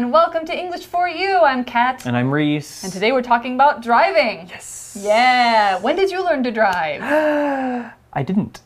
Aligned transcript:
Everyone, 0.00 0.12
welcome 0.14 0.46
to 0.46 0.58
English 0.58 0.86
for 0.86 1.06
You. 1.06 1.40
I'm 1.40 1.62
Kat. 1.62 2.06
And 2.06 2.16
I'm 2.16 2.30
Reese. 2.32 2.84
And 2.84 2.90
today 2.90 3.12
we're 3.12 3.20
talking 3.20 3.54
about 3.54 3.82
driving. 3.82 4.48
Yes. 4.48 4.96
Yeah. 4.98 5.78
When 5.78 5.94
did 5.94 6.10
you 6.10 6.24
learn 6.24 6.42
to 6.44 6.50
drive? 6.50 7.02
I 8.14 8.22
didn't. 8.22 8.62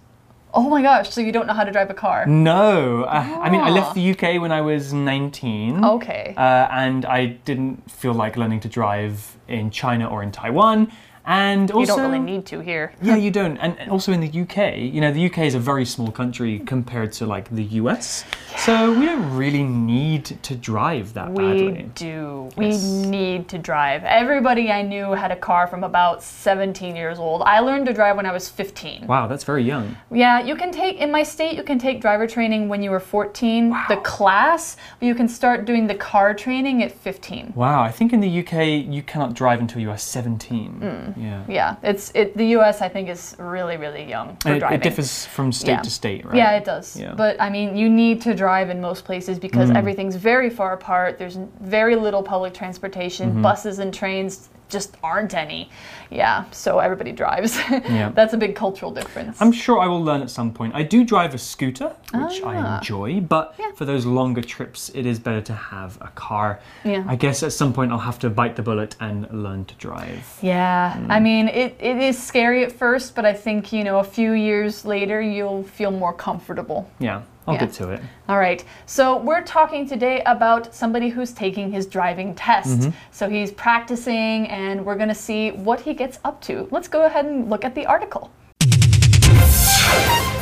oh 0.52 0.68
my 0.70 0.80
gosh, 0.80 1.10
so 1.10 1.20
you 1.20 1.32
don't 1.32 1.48
know 1.48 1.52
how 1.52 1.64
to 1.64 1.72
drive 1.72 1.90
a 1.90 1.94
car? 1.94 2.24
No. 2.26 3.02
Uh, 3.02 3.40
I 3.42 3.50
mean, 3.50 3.60
I 3.62 3.70
left 3.70 3.96
the 3.96 4.12
UK 4.12 4.40
when 4.40 4.52
I 4.52 4.60
was 4.60 4.92
19. 4.92 5.84
Okay. 5.84 6.34
Uh, 6.36 6.68
and 6.70 7.04
I 7.04 7.26
didn't 7.26 7.90
feel 7.90 8.14
like 8.14 8.36
learning 8.36 8.60
to 8.60 8.68
drive 8.68 9.36
in 9.48 9.72
China 9.72 10.06
or 10.06 10.22
in 10.22 10.30
Taiwan. 10.30 10.92
And 11.26 11.70
also, 11.70 11.80
you 11.80 11.86
don't 11.86 12.10
really 12.10 12.24
need 12.24 12.46
to 12.46 12.60
here. 12.60 12.92
Yeah, 13.02 13.16
you 13.16 13.30
don't. 13.30 13.56
And 13.58 13.78
and 13.78 13.90
also 13.90 14.12
in 14.12 14.20
the 14.20 14.40
UK, 14.42 14.78
you 14.78 15.00
know, 15.00 15.12
the 15.12 15.26
UK 15.26 15.38
is 15.38 15.54
a 15.54 15.58
very 15.58 15.84
small 15.84 16.10
country 16.10 16.60
compared 16.60 17.12
to 17.12 17.26
like 17.26 17.48
the 17.50 17.64
US. 17.80 18.24
So 18.56 18.92
we 18.98 19.04
don't 19.04 19.36
really 19.36 19.62
need 19.62 20.24
to 20.42 20.54
drive 20.54 21.12
that 21.14 21.30
We 21.30 21.44
badly. 21.44 21.72
We 21.72 21.82
do. 21.94 22.48
We 22.56 22.78
need 23.08 23.48
to 23.48 23.58
drive. 23.58 24.04
Everybody 24.04 24.70
I 24.70 24.82
knew 24.82 25.12
had 25.12 25.30
a 25.30 25.36
car 25.36 25.66
from 25.66 25.84
about 25.84 26.22
17 26.22 26.96
years 26.96 27.18
old. 27.18 27.42
I 27.42 27.60
learned 27.60 27.86
to 27.86 27.92
drive 27.92 28.16
when 28.16 28.26
I 28.26 28.32
was 28.32 28.48
15. 28.48 29.06
Wow, 29.06 29.26
that's 29.26 29.44
very 29.44 29.64
young. 29.64 29.96
Yeah, 30.10 30.40
you 30.40 30.56
can 30.56 30.70
take, 30.72 30.96
in 30.96 31.10
my 31.10 31.22
state, 31.22 31.56
you 31.56 31.62
can 31.62 31.78
take 31.78 32.00
driver 32.00 32.26
training 32.26 32.68
when 32.68 32.82
you 32.82 32.90
were 32.90 33.00
14. 33.00 33.76
The 33.88 33.96
class, 33.98 34.76
you 35.00 35.14
can 35.14 35.28
start 35.28 35.64
doing 35.64 35.86
the 35.86 35.94
car 35.94 36.32
training 36.34 36.82
at 36.82 36.92
15. 36.92 37.52
Wow, 37.54 37.82
I 37.82 37.90
think 37.90 38.12
in 38.12 38.20
the 38.20 38.40
UK 38.40 38.86
you 38.92 39.02
cannot 39.02 39.34
drive 39.34 39.60
until 39.60 39.80
you 39.80 39.90
are 39.90 39.98
17. 39.98 40.80
Mm. 40.80 41.13
Yeah. 41.16 41.42
Yeah, 41.48 41.76
it's 41.82 42.10
it. 42.14 42.36
The 42.36 42.46
U.S. 42.58 42.80
I 42.82 42.88
think 42.88 43.08
is 43.08 43.36
really 43.38 43.76
really 43.76 44.04
young 44.04 44.36
for 44.36 44.52
it, 44.54 44.58
driving. 44.60 44.80
it 44.80 44.82
differs 44.82 45.26
from 45.26 45.52
state 45.52 45.72
Yeah. 45.72 45.80
to 45.82 45.90
state, 45.90 46.24
right? 46.24 46.36
Yeah, 46.36 46.56
it 46.56 46.64
does. 46.64 46.96
Yeah. 46.96 47.14
But 47.14 47.40
I 47.40 47.50
mean, 47.50 47.76
you 47.76 47.88
need 47.88 48.20
to 48.22 48.34
drive 48.34 48.70
in 48.70 48.80
most 48.80 49.04
places 49.04 49.38
because 49.38 49.70
Mm. 49.70 49.76
everything's 49.76 50.16
very 50.16 50.50
far 50.50 50.72
apart. 50.72 51.18
There's 51.18 51.38
very 51.60 51.96
little 51.96 52.22
public 52.22 52.54
transportation. 52.54 53.30
Mm-hmm. 53.30 53.42
Buses 53.42 53.78
and 53.78 53.92
trains 53.94 54.48
just 54.68 54.96
aren't 55.02 55.34
any. 55.34 55.68
Yeah, 56.10 56.44
so 56.50 56.78
everybody 56.78 57.12
drives. 57.12 57.58
Yeah. 57.70 58.10
That's 58.14 58.32
a 58.34 58.36
big 58.36 58.54
cultural 58.56 58.90
difference. 58.90 59.40
I'm 59.40 59.52
sure 59.52 59.78
I 59.78 59.86
will 59.86 60.02
learn 60.02 60.22
at 60.22 60.30
some 60.30 60.52
point. 60.52 60.74
I 60.74 60.82
do 60.82 61.04
drive 61.04 61.34
a 61.34 61.38
scooter, 61.38 61.88
which 62.14 62.40
Ah. 62.44 62.48
I 62.48 62.76
enjoy, 62.78 63.20
but 63.20 63.54
Yeah. 63.58 63.72
for 63.76 63.84
those 63.84 64.04
longer 64.06 64.40
trips, 64.42 64.90
it 64.94 65.06
is 65.06 65.18
better 65.18 65.40
to 65.42 65.52
have 65.54 65.98
a 66.00 66.08
car. 66.14 66.60
Yeah. 66.84 67.04
I 67.06 67.16
guess 67.16 67.42
at 67.42 67.52
some 67.52 67.72
point 67.72 67.92
I'll 67.92 67.98
have 68.10 68.18
to 68.20 68.30
bite 68.30 68.56
the 68.56 68.62
bullet 68.62 68.96
and 69.00 69.26
learn 69.30 69.64
to 69.66 69.74
drive. 69.76 70.38
Yeah, 70.42 70.94
Mm. 70.96 71.06
I 71.10 71.20
mean, 71.20 71.48
it, 71.48 71.76
it 71.80 71.96
is 71.96 72.20
scary 72.22 72.64
at 72.64 72.72
first, 72.72 73.14
but 73.14 73.24
I 73.24 73.32
think, 73.32 73.72
you 73.72 73.84
know, 73.84 73.98
a 73.98 74.04
few 74.04 74.32
years 74.32 74.84
later, 74.84 75.20
you'll 75.20 75.62
feel 75.64 75.90
more 75.90 76.12
comfortable. 76.12 76.88
Yeah, 76.98 77.22
I'll 77.46 77.54
Yeah. 77.54 77.60
get 77.66 77.72
to 77.74 77.90
it. 77.90 78.00
All 78.28 78.38
right, 78.38 78.64
so 78.86 79.18
we're 79.18 79.42
talking 79.42 79.86
today 79.86 80.22
about 80.24 80.74
somebody 80.74 81.10
who's 81.10 81.32
taking 81.32 81.70
his 81.70 81.86
driving 81.86 82.34
test. 82.34 82.80
Mm-hmm. 82.80 82.90
So 83.10 83.28
he's 83.28 83.52
practicing, 83.52 84.48
and 84.48 84.84
we're 84.86 84.96
going 84.96 85.08
to 85.10 85.14
see 85.14 85.50
what 85.50 85.80
he 85.80 85.92
gets 85.94 86.18
up 86.24 86.40
to. 86.42 86.66
Let's 86.70 86.88
go 86.88 87.04
ahead 87.04 87.26
and 87.26 87.50
look 87.50 87.64
at 87.64 87.74
the 87.74 87.86
article. 87.86 88.30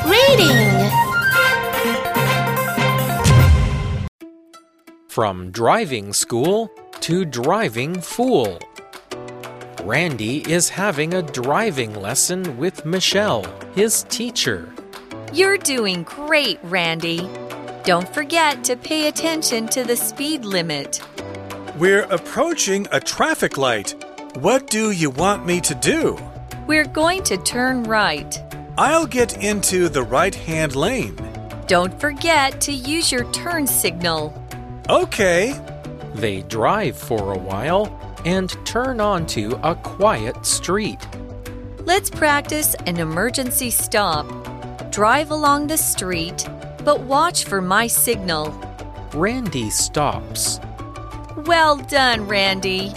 Reading. 0.07 0.91
From 5.09 5.51
driving 5.51 6.13
school 6.13 6.71
to 7.01 7.25
driving 7.25 8.01
fool. 8.01 8.59
Randy 9.85 10.39
is 10.51 10.69
having 10.69 11.15
a 11.15 11.23
driving 11.23 11.95
lesson 12.01 12.57
with 12.57 12.87
Michelle, 12.87 13.45
his 13.75 14.05
teacher. 14.05 14.73
You're 15.33 15.57
doing 15.57 16.03
great, 16.03 16.59
Randy. 16.63 17.27
Don't 17.85 18.07
forget 18.15 18.63
to 18.65 18.77
pay 18.77 19.09
attention 19.09 19.67
to 19.69 19.83
the 19.83 19.97
speed 19.97 20.45
limit. 20.45 21.01
We're 21.79 22.03
approaching 22.03 22.87
a 22.93 23.01
traffic 23.01 23.57
light. 23.57 23.95
What 24.35 24.67
do 24.67 24.91
you 24.91 25.09
want 25.09 25.47
me 25.47 25.63
to 25.63 25.75
do? 25.75 26.19
We're 26.67 26.85
going 26.85 27.23
to 27.23 27.39
turn 27.39 27.85
right. 27.85 28.39
I'll 28.77 29.07
get 29.07 29.43
into 29.43 29.89
the 29.89 30.03
right 30.03 30.35
hand 30.35 30.77
lane. 30.77 31.17
Don't 31.67 31.99
forget 31.99 32.61
to 32.63 32.73
use 32.73 33.11
your 33.11 33.25
turn 33.33 33.67
signal. 33.67 34.35
Okay. 34.91 35.59
They 36.15 36.43
drive 36.43 36.99
for 36.99 37.33
a 37.33 37.39
while 37.39 37.99
and 38.27 38.55
turn 38.67 39.01
onto 39.01 39.59
a 39.63 39.77
quiet 39.77 40.45
street. 40.45 41.01
Let's 41.79 42.11
practice 42.11 42.75
an 42.87 42.99
emergency 42.99 43.71
stop. 43.71 44.42
Drive 44.91 45.31
along 45.31 45.67
the 45.67 45.77
street, 45.77 46.49
but 46.85 47.01
watch 47.01 47.45
for 47.45 47.61
my 47.61 47.87
signal. 47.87 48.51
Randy 49.15 49.71
stops. 49.71 50.61
Well 51.47 51.77
done, 51.77 52.29
Randy. 52.29 52.93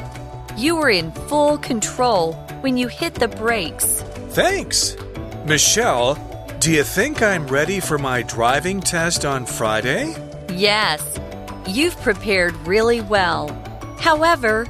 You 0.58 0.76
were 0.76 0.90
in 0.90 1.12
full 1.12 1.58
control 1.58 2.34
when 2.62 2.78
you 2.78 2.88
hit 2.88 3.16
the 3.16 3.28
brakes. 3.28 4.02
Thanks. 4.30 4.96
Michelle, 5.46 6.16
do 6.60 6.72
you 6.72 6.84
think 6.84 7.22
I'm 7.22 7.46
ready 7.48 7.80
for 7.80 7.98
my 7.98 8.24
driving 8.24 8.82
test 8.82 9.26
on 9.26 9.46
Friday? 9.46 10.16
Yes, 10.52 11.20
you've 11.68 11.96
prepared 12.02 12.56
really 12.66 13.02
well. 13.02 13.50
However, 14.00 14.66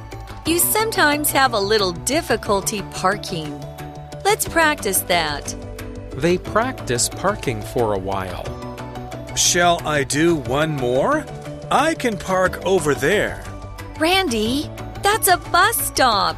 you 0.46 0.60
sometimes 0.60 1.32
have 1.32 1.54
a 1.54 1.60
little 1.60 1.92
difficulty 1.92 2.82
parking. 2.92 3.60
Let's 4.24 4.48
practice 4.48 5.00
that. 5.02 5.56
They 6.16 6.38
practice 6.38 7.10
parking 7.10 7.62
for 7.62 7.94
a 7.94 8.00
while. 8.00 8.46
Shall 9.36 9.86
I 9.86 10.04
do 10.04 10.36
one 10.36 10.72
more? 10.72 11.26
I 11.70 11.94
can 11.96 12.18
park 12.18 12.66
over 12.66 12.96
there. 12.96 13.44
Randy, 14.00 14.70
that's 15.04 15.28
a 15.28 15.38
bus 15.38 15.78
stop. 15.78 16.38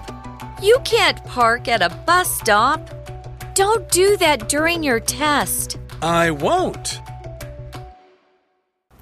You 0.61 0.77
can't 0.83 1.23
park 1.25 1.67
at 1.67 1.81
a 1.81 1.89
bus 2.05 2.29
stop. 2.39 2.89
Don't 3.53 3.89
do 3.91 4.17
that 4.17 4.49
during 4.49 4.81
your 4.83 4.99
test. 4.99 5.77
I 6.01 6.31
won't. 6.31 6.99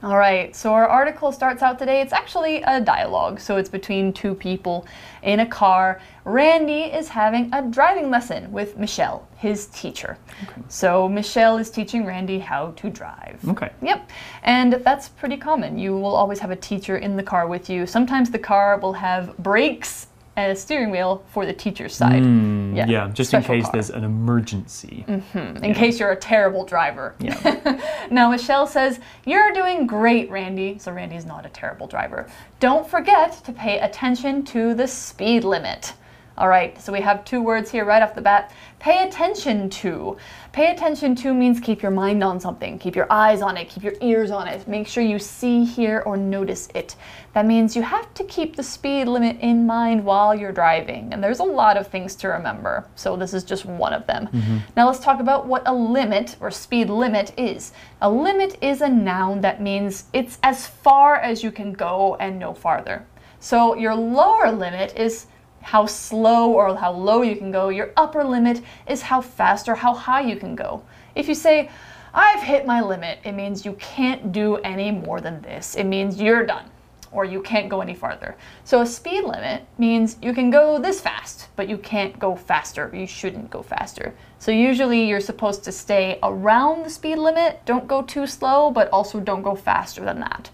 All 0.06 0.20
right, 0.20 0.56
so 0.56 0.72
our 0.72 0.88
article 0.88 1.32
starts 1.32 1.64
out 1.64 1.80
today. 1.80 2.00
It's 2.00 2.14
actually 2.14 2.62
a 2.62 2.80
dialogue, 2.80 3.40
so 3.40 3.58
it's 3.58 3.70
between 3.70 4.14
two 4.14 4.36
people 4.36 4.86
in 5.24 5.40
a 5.40 5.48
car. 5.48 6.00
Randy 6.26 6.84
is 6.84 7.08
having 7.08 7.52
a 7.52 7.64
driving 7.64 8.12
lesson 8.12 8.52
with 8.52 8.78
Michelle, 8.78 9.28
his 9.38 9.66
teacher. 9.66 10.20
Okay. 10.44 10.62
So 10.68 11.10
Michelle 11.10 11.58
is 11.58 11.72
teaching 11.72 12.06
Randy 12.06 12.38
how 12.38 12.74
to 12.74 12.92
drive. 12.92 13.40
Okay. 13.48 13.72
Yep, 13.82 14.12
and 14.44 14.74
that's 14.74 15.10
pretty 15.10 15.38
common. 15.38 15.80
You 15.80 15.94
will 15.98 16.14
always 16.14 16.38
have 16.38 16.52
a 16.52 16.56
teacher 16.56 16.98
in 16.98 17.18
the 17.18 17.24
car 17.24 17.48
with 17.48 17.68
you. 17.68 17.88
Sometimes 17.88 18.30
the 18.30 18.38
car 18.38 18.78
will 18.78 18.94
have 18.94 19.36
brakes 19.40 20.06
a 20.38 20.56
steering 20.56 20.90
wheel 20.92 21.24
for 21.32 21.46
the 21.46 21.54
teacher's 21.54 21.96
side. 21.96 22.22
Mm, 22.24 22.76
Yeah, 22.76 23.10
just 23.14 23.34
in 23.34 23.42
case 23.44 23.64
car. 23.64 23.72
there's 23.74 23.90
an 23.90 24.04
emergency. 24.04 25.06
in 25.08 25.74
case 25.74 26.00
you're 26.00 26.12
a 26.12 26.16
terrible 26.16 26.66
driver. 26.66 27.16
Yeah. 27.20 27.80
now, 28.12 28.30
Michelle 28.30 28.68
says, 28.68 29.00
You're 29.26 29.52
doing 29.54 29.88
great, 29.88 30.30
Randy. 30.30 30.78
So, 30.80 30.92
Randy's 30.92 31.26
not 31.26 31.46
a 31.46 31.50
terrible 31.50 31.88
driver. 31.88 32.30
Don't 32.60 32.88
forget 32.88 33.34
to 33.46 33.54
pay 33.54 33.80
attention 33.80 34.44
to 34.46 34.74
the 34.74 34.88
speed 34.88 35.44
limit. 35.44 35.94
All 36.38 36.50
right, 36.50 36.80
so 36.82 36.92
we 36.92 37.00
have 37.00 37.24
two 37.24 37.42
words 37.42 37.72
here 37.72 37.86
right 37.86 38.04
off 38.04 38.14
the 38.14 38.22
bat. 38.22 38.52
Pay 38.80 39.08
attention 39.08 39.70
to. 39.70 40.18
Pay 40.52 40.70
attention 40.70 41.16
to 41.16 41.34
means 41.34 41.62
keep 41.62 41.82
your 41.82 41.92
mind 41.92 42.22
on 42.26 42.42
something, 42.42 42.78
keep 42.78 42.94
your 42.94 43.08
eyes 43.10 43.42
on 43.42 43.56
it, 43.56 43.70
keep 43.70 43.84
your 43.84 43.94
ears 44.02 44.32
on 44.32 44.46
it. 44.50 44.68
Make 44.68 44.86
sure 44.86 45.02
you 45.02 45.18
see, 45.18 45.64
hear, 45.64 46.04
or 46.06 46.18
notice 46.18 46.68
it. 46.76 46.98
That 47.34 47.46
means 47.46 47.74
you 47.74 47.84
have 47.84 48.14
to 48.16 48.26
keep 48.26 48.58
the 48.58 48.64
speed 48.64 49.06
limit 49.08 49.38
in 49.40 49.66
mind 49.66 50.04
while 50.04 50.36
you're 50.36 50.52
driving. 50.52 51.14
And 51.14 51.24
there's 51.24 51.40
a 51.40 51.44
lot 51.44 51.78
of 51.78 51.88
things 51.88 52.16
to 52.16 52.28
remember. 52.28 52.86
So, 52.96 53.16
this 53.16 53.34
is 53.34 53.46
just 53.46 53.66
one 53.66 53.94
of 53.94 54.06
them. 54.06 54.28
Mm-hmm. 54.28 54.58
Now, 54.76 54.88
let's 54.88 55.00
talk 55.00 55.22
about 55.22 55.48
what 55.48 55.64
a 55.66 55.74
limit 55.74 56.36
or 56.42 56.52
speed 56.52 56.90
limit 56.90 57.32
is. 57.38 57.72
A 58.02 58.10
limit 58.10 58.58
is 58.62 58.82
a 58.82 58.90
noun 58.90 59.40
that 59.42 59.62
means 59.62 60.06
it's 60.12 60.38
as 60.44 60.68
far 60.68 61.16
as 61.16 61.44
you 61.44 61.52
can 61.52 61.72
go 61.72 62.16
and 62.16 62.38
no 62.38 62.54
farther. 62.54 63.06
So, 63.40 63.76
your 63.76 63.96
lower 63.96 64.52
limit 64.52 64.98
is 64.98 65.28
how 65.66 65.88
slow 65.88 66.52
or 66.52 66.76
how 66.76 66.92
low 66.92 67.24
you 67.24 67.36
can 67.36 67.52
go. 67.52 67.70
Your 67.70 67.92
upper 67.98 68.24
limit 68.24 68.62
is 68.88 69.02
how 69.02 69.20
fast 69.20 69.68
or 69.68 69.74
how 69.74 69.96
high 69.96 70.22
you 70.22 70.36
can 70.36 70.56
go. 70.56 70.84
If 71.16 71.28
you 71.28 71.34
say, 71.34 71.72
I've 72.14 72.44
hit 72.44 72.68
my 72.68 72.82
limit, 72.82 73.18
it 73.26 73.32
means 73.32 73.66
you 73.66 73.74
can't 73.74 74.32
do 74.32 74.58
any 74.58 74.92
more 74.92 75.22
than 75.22 75.42
this. 75.42 75.74
It 75.74 75.86
means 75.86 76.22
you're 76.22 76.46
done 76.46 76.70
or 77.12 77.26
you 77.26 77.42
can't 77.42 77.68
go 77.68 77.82
any 77.82 77.96
farther. 77.96 78.36
So 78.64 78.82
a 78.82 78.86
speed 78.86 79.24
limit 79.24 79.66
means 79.80 80.18
you 80.22 80.34
can 80.34 80.52
go 80.52 80.78
this 80.78 81.02
fast, 81.02 81.48
but 81.56 81.68
you 81.68 81.80
can't 81.80 82.20
go 82.20 82.36
faster. 82.36 82.92
You 82.94 83.08
shouldn't 83.08 83.50
go 83.50 83.64
faster. 83.64 84.14
So 84.38 84.52
usually 84.52 85.08
you're 85.08 85.20
supposed 85.20 85.64
to 85.64 85.72
stay 85.72 86.20
around 86.22 86.84
the 86.84 86.90
speed 86.92 87.18
limit. 87.18 87.66
Don't 87.66 87.88
go 87.88 88.04
too 88.04 88.28
slow, 88.28 88.70
but 88.70 88.90
also 88.90 89.20
don't 89.20 89.42
go 89.42 89.56
faster 89.56 90.06
than 90.06 90.20
that. 90.20 90.52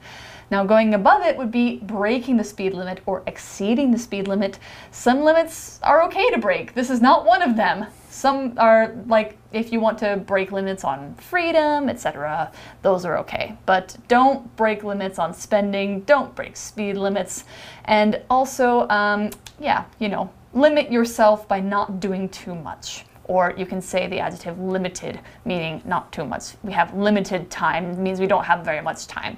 Now, 0.51 0.65
going 0.65 0.93
above 0.93 1.23
it 1.23 1.37
would 1.37 1.49
be 1.49 1.77
breaking 1.77 2.35
the 2.35 2.43
speed 2.43 2.73
limit 2.73 2.99
or 3.05 3.23
exceeding 3.25 3.89
the 3.89 3.97
speed 3.97 4.27
limit. 4.27 4.59
Some 4.91 5.21
limits 5.21 5.79
are 5.81 6.03
okay 6.03 6.29
to 6.29 6.37
break. 6.37 6.73
This 6.73 6.89
is 6.89 6.99
not 6.99 7.25
one 7.25 7.41
of 7.41 7.55
them. 7.55 7.85
Some 8.09 8.55
are 8.57 8.93
like 9.07 9.37
if 9.53 9.71
you 9.71 9.79
want 9.79 9.97
to 9.99 10.17
break 10.17 10.51
limits 10.51 10.83
on 10.83 11.15
freedom, 11.15 11.87
etc., 11.87 12.51
those 12.81 13.05
are 13.05 13.17
okay. 13.19 13.57
But 13.65 13.95
don't 14.09 14.53
break 14.57 14.83
limits 14.83 15.19
on 15.19 15.33
spending, 15.33 16.01
don't 16.01 16.35
break 16.35 16.57
speed 16.57 16.97
limits. 16.97 17.45
And 17.85 18.21
also, 18.29 18.89
um, 18.89 19.29
yeah, 19.57 19.85
you 19.99 20.09
know, 20.09 20.29
limit 20.53 20.91
yourself 20.91 21.47
by 21.47 21.61
not 21.61 22.01
doing 22.01 22.27
too 22.27 22.55
much. 22.55 23.05
Or 23.23 23.53
you 23.55 23.65
can 23.65 23.81
say 23.81 24.07
the 24.07 24.19
adjective 24.19 24.59
limited, 24.59 25.21
meaning 25.45 25.81
not 25.85 26.11
too 26.11 26.25
much. 26.25 26.55
We 26.63 26.73
have 26.73 26.93
limited 26.93 27.49
time, 27.49 28.03
means 28.03 28.19
we 28.19 28.27
don't 28.27 28.43
have 28.43 28.65
very 28.65 28.81
much 28.81 29.07
time. 29.07 29.37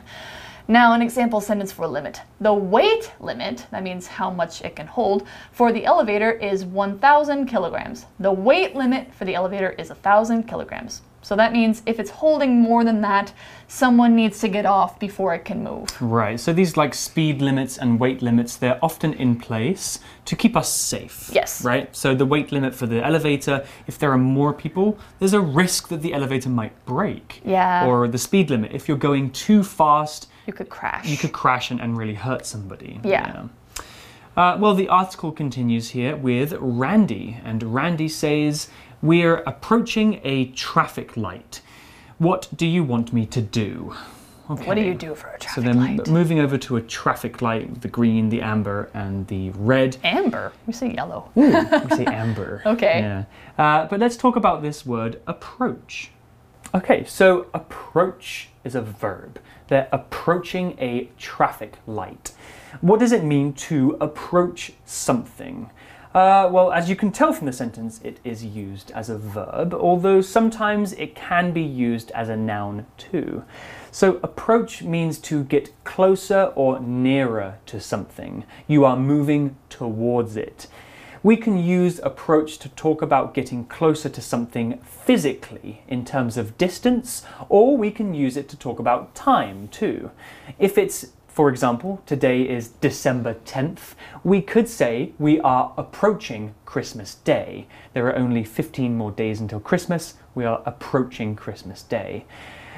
Now, 0.68 0.94
an 0.94 1.02
example 1.02 1.42
sentence 1.42 1.74
for 1.74 1.86
limit. 1.86 2.22
The 2.40 2.54
weight 2.54 3.12
limit, 3.20 3.68
that 3.72 3.84
means 3.84 4.08
how 4.08 4.30
much 4.30 4.62
it 4.62 4.78
can 4.78 4.88
hold, 4.88 5.28
for 5.52 5.74
the 5.74 5.84
elevator 5.84 6.32
is 6.32 6.64
1,000 6.64 7.48
kilograms. 7.48 8.06
The 8.20 8.32
weight 8.32 8.74
limit 8.74 9.14
for 9.14 9.26
the 9.26 9.36
elevator 9.36 9.72
is 9.72 9.90
1,000 9.90 10.44
kilograms. 10.44 11.02
So 11.22 11.36
that 11.38 11.54
means 11.54 11.82
if 11.86 12.00
it's 12.00 12.10
holding 12.10 12.62
more 12.62 12.84
than 12.84 13.02
that, 13.02 13.34
someone 13.68 14.16
needs 14.16 14.40
to 14.40 14.48
get 14.50 14.66
off 14.66 15.00
before 15.00 15.34
it 15.34 15.46
can 15.46 15.64
move. 15.64 15.90
Right. 16.02 16.40
So 16.40 16.54
these 16.54 16.76
like 16.78 16.94
speed 16.94 17.42
limits 17.42 17.78
and 17.78 18.00
weight 18.00 18.22
limits, 18.22 18.58
they're 18.58 18.80
often 18.84 19.14
in 19.14 19.38
place 19.38 20.00
to 20.26 20.36
keep 20.36 20.56
us 20.56 20.70
safe. 20.70 21.30
Yes. 21.34 21.64
Right? 21.64 21.94
So 21.96 22.14
the 22.14 22.26
weight 22.26 22.52
limit 22.52 22.76
for 22.76 22.88
the 22.88 23.04
elevator, 23.04 23.66
if 23.88 23.98
there 23.98 24.12
are 24.12 24.18
more 24.18 24.54
people, 24.54 24.98
there's 25.20 25.34
a 25.34 25.42
risk 25.42 25.88
that 25.90 26.02
the 26.02 26.14
elevator 26.14 26.50
might 26.50 26.86
break. 26.86 27.42
Yeah. 27.46 27.88
Or 27.88 28.08
the 28.08 28.18
speed 28.18 28.50
limit, 28.50 28.74
if 28.74 28.88
you're 28.88 28.98
going 28.98 29.32
too 29.32 29.64
fast, 29.64 30.30
You 30.46 30.54
could 30.54 30.70
crash. 30.70 31.08
you 31.08 31.18
could 31.18 31.32
crash 31.32 31.72
and, 31.72 31.80
and 31.82 31.98
really 31.98 32.16
hurt 32.16 32.46
somebody. 32.46 33.00
Yeah. 33.04 33.48
Uh, 34.36 34.58
well, 34.60 34.74
the 34.74 34.90
article 34.90 35.32
continues 35.32 35.90
here 35.92 36.16
with 36.16 36.54
Randy, 36.60 37.38
and 37.44 37.62
Randy 37.74 38.08
says, 38.08 38.68
We're 39.02 39.38
approaching 39.38 40.20
a 40.24 40.46
traffic 40.48 41.16
light. 41.16 41.62
What 42.18 42.48
do 42.56 42.66
you 42.66 42.84
want 42.84 43.14
me 43.14 43.26
to 43.28 43.42
do? 43.42 43.94
Okay. 44.50 44.66
What 44.66 44.76
do 44.76 44.82
you 44.82 44.94
do 44.94 45.16
for 45.16 45.28
a 45.30 45.40
traffic 45.40 45.46
light? 45.46 45.56
So 45.56 45.62
then 45.62 45.98
light? 45.98 46.08
moving 46.08 46.40
over 46.40 46.58
to 46.58 46.76
a 46.78 46.82
traffic 46.82 47.42
light, 47.42 47.82
the 47.82 47.88
green, 47.88 48.30
the 48.30 48.42
amber, 48.42 48.90
and 48.94 49.26
the 49.28 49.52
red. 49.52 49.98
Amber. 50.04 50.52
We 50.68 50.74
say 50.74 50.94
yellow. 50.94 51.30
Ooh, 51.38 51.42
we 51.90 51.96
say 51.96 52.06
amber. 52.06 52.62
Okay. 52.66 53.00
Yeah. 53.00 53.24
Uh, 53.58 53.88
but 53.88 54.00
let's 54.00 54.18
talk 54.18 54.36
about 54.36 54.62
this 54.62 54.86
word 54.86 55.22
approach. 55.28 56.12
Okay, 56.76 57.04
so 57.04 57.46
approach 57.54 58.50
is 58.64 58.74
a 58.74 58.82
verb. 58.82 59.40
They're 59.68 59.88
approaching 59.92 60.76
a 60.80 61.12
traffic 61.20 61.78
light. 61.86 62.32
What 62.82 63.00
does 63.00 63.12
it 63.12 63.24
mean 63.24 63.54
to 63.54 63.96
approach 64.02 64.74
something? 64.84 65.70
Uh, 66.16 66.50
well, 66.52 66.72
as 66.72 66.90
you 66.90 66.96
can 66.96 67.12
tell 67.12 67.32
from 67.32 67.46
the 67.46 67.54
sentence, 67.54 68.02
it 68.04 68.20
is 68.24 68.44
used 68.44 68.90
as 68.92 69.08
a 69.08 69.18
verb, 69.20 69.76
although 69.76 70.20
sometimes 70.22 70.94
it 70.94 71.14
can 71.14 71.54
be 71.54 71.62
used 71.62 72.10
as 72.12 72.28
a 72.28 72.36
noun 72.36 72.88
too. 72.98 73.44
So, 73.92 74.20
approach 74.24 74.82
means 74.82 75.20
to 75.20 75.44
get 75.44 75.72
closer 75.84 76.54
or 76.56 76.80
nearer 76.80 77.60
to 77.68 77.80
something. 77.80 78.46
You 78.68 78.84
are 78.86 78.98
moving 78.98 79.58
towards 79.70 80.36
it. 80.38 80.66
We 81.26 81.38
can 81.38 81.58
use 81.58 82.00
approach 82.00 82.58
to 82.58 82.68
talk 82.68 83.02
about 83.02 83.34
getting 83.34 83.64
closer 83.64 84.10
to 84.10 84.22
something 84.22 84.78
physically 84.80 85.82
in 85.88 86.04
terms 86.04 86.36
of 86.36 86.58
distance, 86.58 87.24
or 87.48 87.78
we 87.78 87.92
can 87.92 88.14
use 88.14 88.36
it 88.36 88.50
to 88.50 88.58
talk 88.58 88.78
about 88.78 89.16
time 89.16 89.70
too. 89.70 90.12
If 90.60 90.78
it's, 90.78 91.14
for 91.30 91.48
example, 91.48 92.02
today 92.06 92.42
is 92.42 92.68
December 92.68 93.36
10th, 93.46 93.96
we 94.26 94.42
could 94.42 94.68
say 94.68 95.14
we 95.18 95.40
are 95.40 95.74
approaching 95.78 96.56
Christmas 96.66 97.16
Day. 97.16 97.68
There 97.94 98.06
are 98.08 98.18
only 98.18 98.44
15 98.44 98.98
more 98.98 99.12
days 99.12 99.40
until 99.40 99.62
Christmas, 99.62 100.16
we 100.36 100.44
are 100.44 100.62
approaching 100.66 101.38
Christmas 101.38 101.84
Day. 101.84 102.26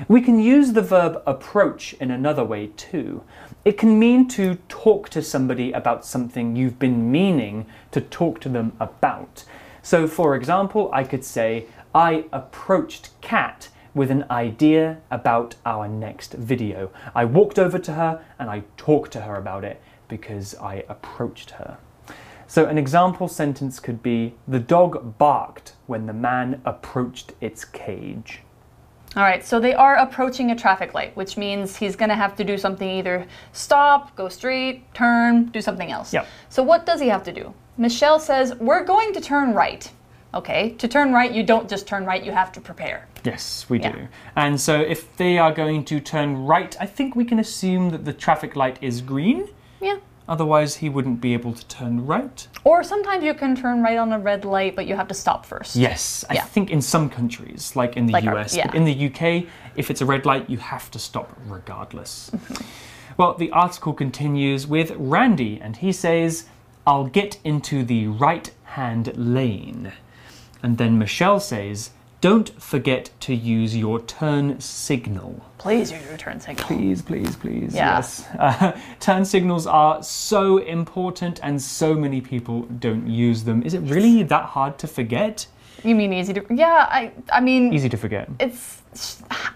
We 0.09 0.19
can 0.19 0.39
use 0.39 0.73
the 0.73 0.81
verb 0.81 1.23
approach 1.25 1.93
in 1.93 2.11
another 2.11 2.43
way 2.43 2.67
too. 2.75 3.23
It 3.63 3.77
can 3.77 3.97
mean 3.97 4.27
to 4.29 4.55
talk 4.67 5.07
to 5.09 5.21
somebody 5.21 5.71
about 5.71 6.05
something 6.05 6.55
you've 6.55 6.77
been 6.77 7.11
meaning 7.11 7.65
to 7.91 8.01
talk 8.01 8.41
to 8.41 8.49
them 8.49 8.73
about. 8.79 9.45
So, 9.81 10.05
for 10.05 10.35
example, 10.35 10.89
I 10.91 11.05
could 11.05 11.23
say, 11.23 11.67
I 11.93 12.25
approached 12.33 13.09
Kat 13.21 13.69
with 13.93 14.11
an 14.11 14.25
idea 14.29 14.97
about 15.09 15.55
our 15.65 15.87
next 15.87 16.33
video. 16.33 16.91
I 17.15 17.23
walked 17.23 17.57
over 17.57 17.79
to 17.79 17.93
her 17.93 18.25
and 18.37 18.49
I 18.49 18.63
talked 18.75 19.13
to 19.13 19.21
her 19.21 19.37
about 19.37 19.63
it 19.63 19.81
because 20.09 20.55
I 20.55 20.83
approached 20.89 21.51
her. 21.51 21.77
So, 22.47 22.65
an 22.65 22.77
example 22.77 23.29
sentence 23.29 23.79
could 23.79 24.03
be 24.03 24.35
The 24.45 24.59
dog 24.59 25.17
barked 25.17 25.73
when 25.87 26.05
the 26.05 26.13
man 26.13 26.61
approached 26.65 27.31
its 27.39 27.63
cage. 27.63 28.41
All 29.15 29.23
right, 29.23 29.45
so 29.45 29.61
they 29.61 29.73
are 29.73 29.95
approaching 29.95 30.51
a 30.51 30.55
traffic 30.55 30.93
light, 30.93 31.15
which 31.15 31.37
means 31.37 31.77
he's 31.77 31.95
going 31.95 32.09
to 32.09 32.15
have 32.15 32.35
to 32.35 32.43
do 32.43 32.57
something 32.57 32.89
either 32.89 33.25
stop, 33.53 34.13
go 34.15 34.27
straight, 34.27 34.93
turn, 34.93 35.45
do 35.45 35.61
something 35.61 35.89
else. 35.89 36.13
Yep. 36.13 36.27
So 36.49 36.61
what 36.63 36.85
does 36.85 36.99
he 36.99 37.07
have 37.07 37.23
to 37.23 37.31
do? 37.31 37.53
Michelle 37.77 38.19
says, 38.19 38.53
We're 38.55 38.83
going 38.83 39.13
to 39.13 39.21
turn 39.21 39.53
right. 39.53 39.89
Okay, 40.33 40.71
to 40.79 40.87
turn 40.89 41.13
right, 41.13 41.31
you 41.31 41.43
don't 41.43 41.69
just 41.69 41.87
turn 41.87 42.05
right, 42.05 42.21
you 42.21 42.33
have 42.33 42.51
to 42.51 42.59
prepare. 42.59 43.07
Yes, 43.23 43.65
we 43.69 43.79
Yeah. 43.79 43.93
do. 43.93 44.07
And 44.35 44.59
so 44.59 44.81
if 44.81 45.15
they 45.15 45.37
are 45.37 45.53
going 45.53 45.85
to 45.85 46.01
turn 46.01 46.45
right, 46.45 46.75
I 46.79 46.85
think 46.85 47.15
we 47.15 47.23
can 47.23 47.39
assume 47.39 47.91
that 47.91 48.03
the 48.03 48.11
traffic 48.11 48.53
light 48.57 48.77
is 48.81 48.99
green. 48.99 49.47
Yeah. 49.79 49.95
Otherwise, 50.27 50.77
he 50.77 50.89
wouldn't 50.89 51.21
be 51.21 51.33
able 51.33 51.53
to 51.53 51.65
turn 51.67 52.05
right. 52.05 52.47
Or 52.63 52.83
sometimes 52.83 53.23
you 53.23 53.33
can 53.35 53.55
turn 53.55 53.83
right 53.83 53.97
on 53.97 54.11
a 54.11 54.17
red 54.19 54.43
light, 54.43 54.75
but 54.75 54.87
you 54.87 54.95
have 54.95 55.07
to 55.09 55.13
stop 55.13 55.45
first. 55.45 55.75
Yes, 55.75 56.25
I 56.29 56.35
Yeah. 56.35 56.43
think 56.45 56.71
in 56.71 56.81
some 56.81 57.09
countries, 57.09 57.75
like 57.75 57.95
in 57.95 58.07
the 58.07 58.13
Like 58.13 58.25
our- 58.25 58.39
US, 58.39 58.55
yeah. 58.57 58.65
but 58.65 58.75
in 58.75 58.85
the 58.85 58.93
UK, 58.93 59.45
if 59.75 59.91
it's 59.91 60.01
a 60.01 60.05
red 60.05 60.25
light, 60.25 60.49
you 60.49 60.57
have 60.57 60.89
to 60.91 60.99
stop 60.99 61.31
regardless. 61.47 62.31
Mm-hmm. 62.33 62.63
well, 63.17 63.33
the 63.35 63.51
article 63.51 63.93
continues 63.93 64.65
with 64.67 64.91
Randy, 64.97 65.59
and 65.61 65.77
he 65.77 65.91
says, 65.91 66.45
I'll 66.87 67.05
get 67.05 67.37
into 67.43 67.83
the 67.83 68.07
right 68.07 68.49
hand 68.63 69.11
lane. 69.15 69.91
And 70.63 70.77
then 70.79 70.97
Michelle 70.97 71.39
says, 71.39 71.91
Don't 72.21 72.49
forget 72.61 73.09
to 73.21 73.35
use 73.35 73.75
your 73.75 73.99
turn 74.01 74.59
signal. 74.59 75.45
Please 75.57 75.91
use 75.91 76.03
your 76.05 76.17
turn 76.17 76.39
signal. 76.39 76.65
Please, 76.65 77.01
please, 77.01 77.35
please. 77.35 77.75
Yeah. 77.75 77.97
Yes. 77.97 78.25
Uh, 78.39 78.71
turn 78.99 79.25
signals 79.25 79.67
are 79.67 80.01
so 80.01 80.57
important, 80.57 81.39
and 81.43 81.61
so 81.61 81.93
many 81.93 82.21
people 82.21 82.61
don't 82.79 83.07
use 83.07 83.43
them. 83.43 83.61
Is 83.63 83.73
it 83.73 83.79
really 83.81 84.23
that 84.23 84.45
hard 84.45 84.77
to 84.79 84.87
forget? 84.87 85.45
You 85.83 85.93
mean 85.93 86.13
easy 86.13 86.33
to? 86.33 86.43
Yeah, 86.49 86.87
I. 86.89 87.11
I 87.31 87.41
mean, 87.41 87.71
Easy 87.73 87.89
to 87.89 87.97
forget. 87.97 88.27
it's. 88.39 88.81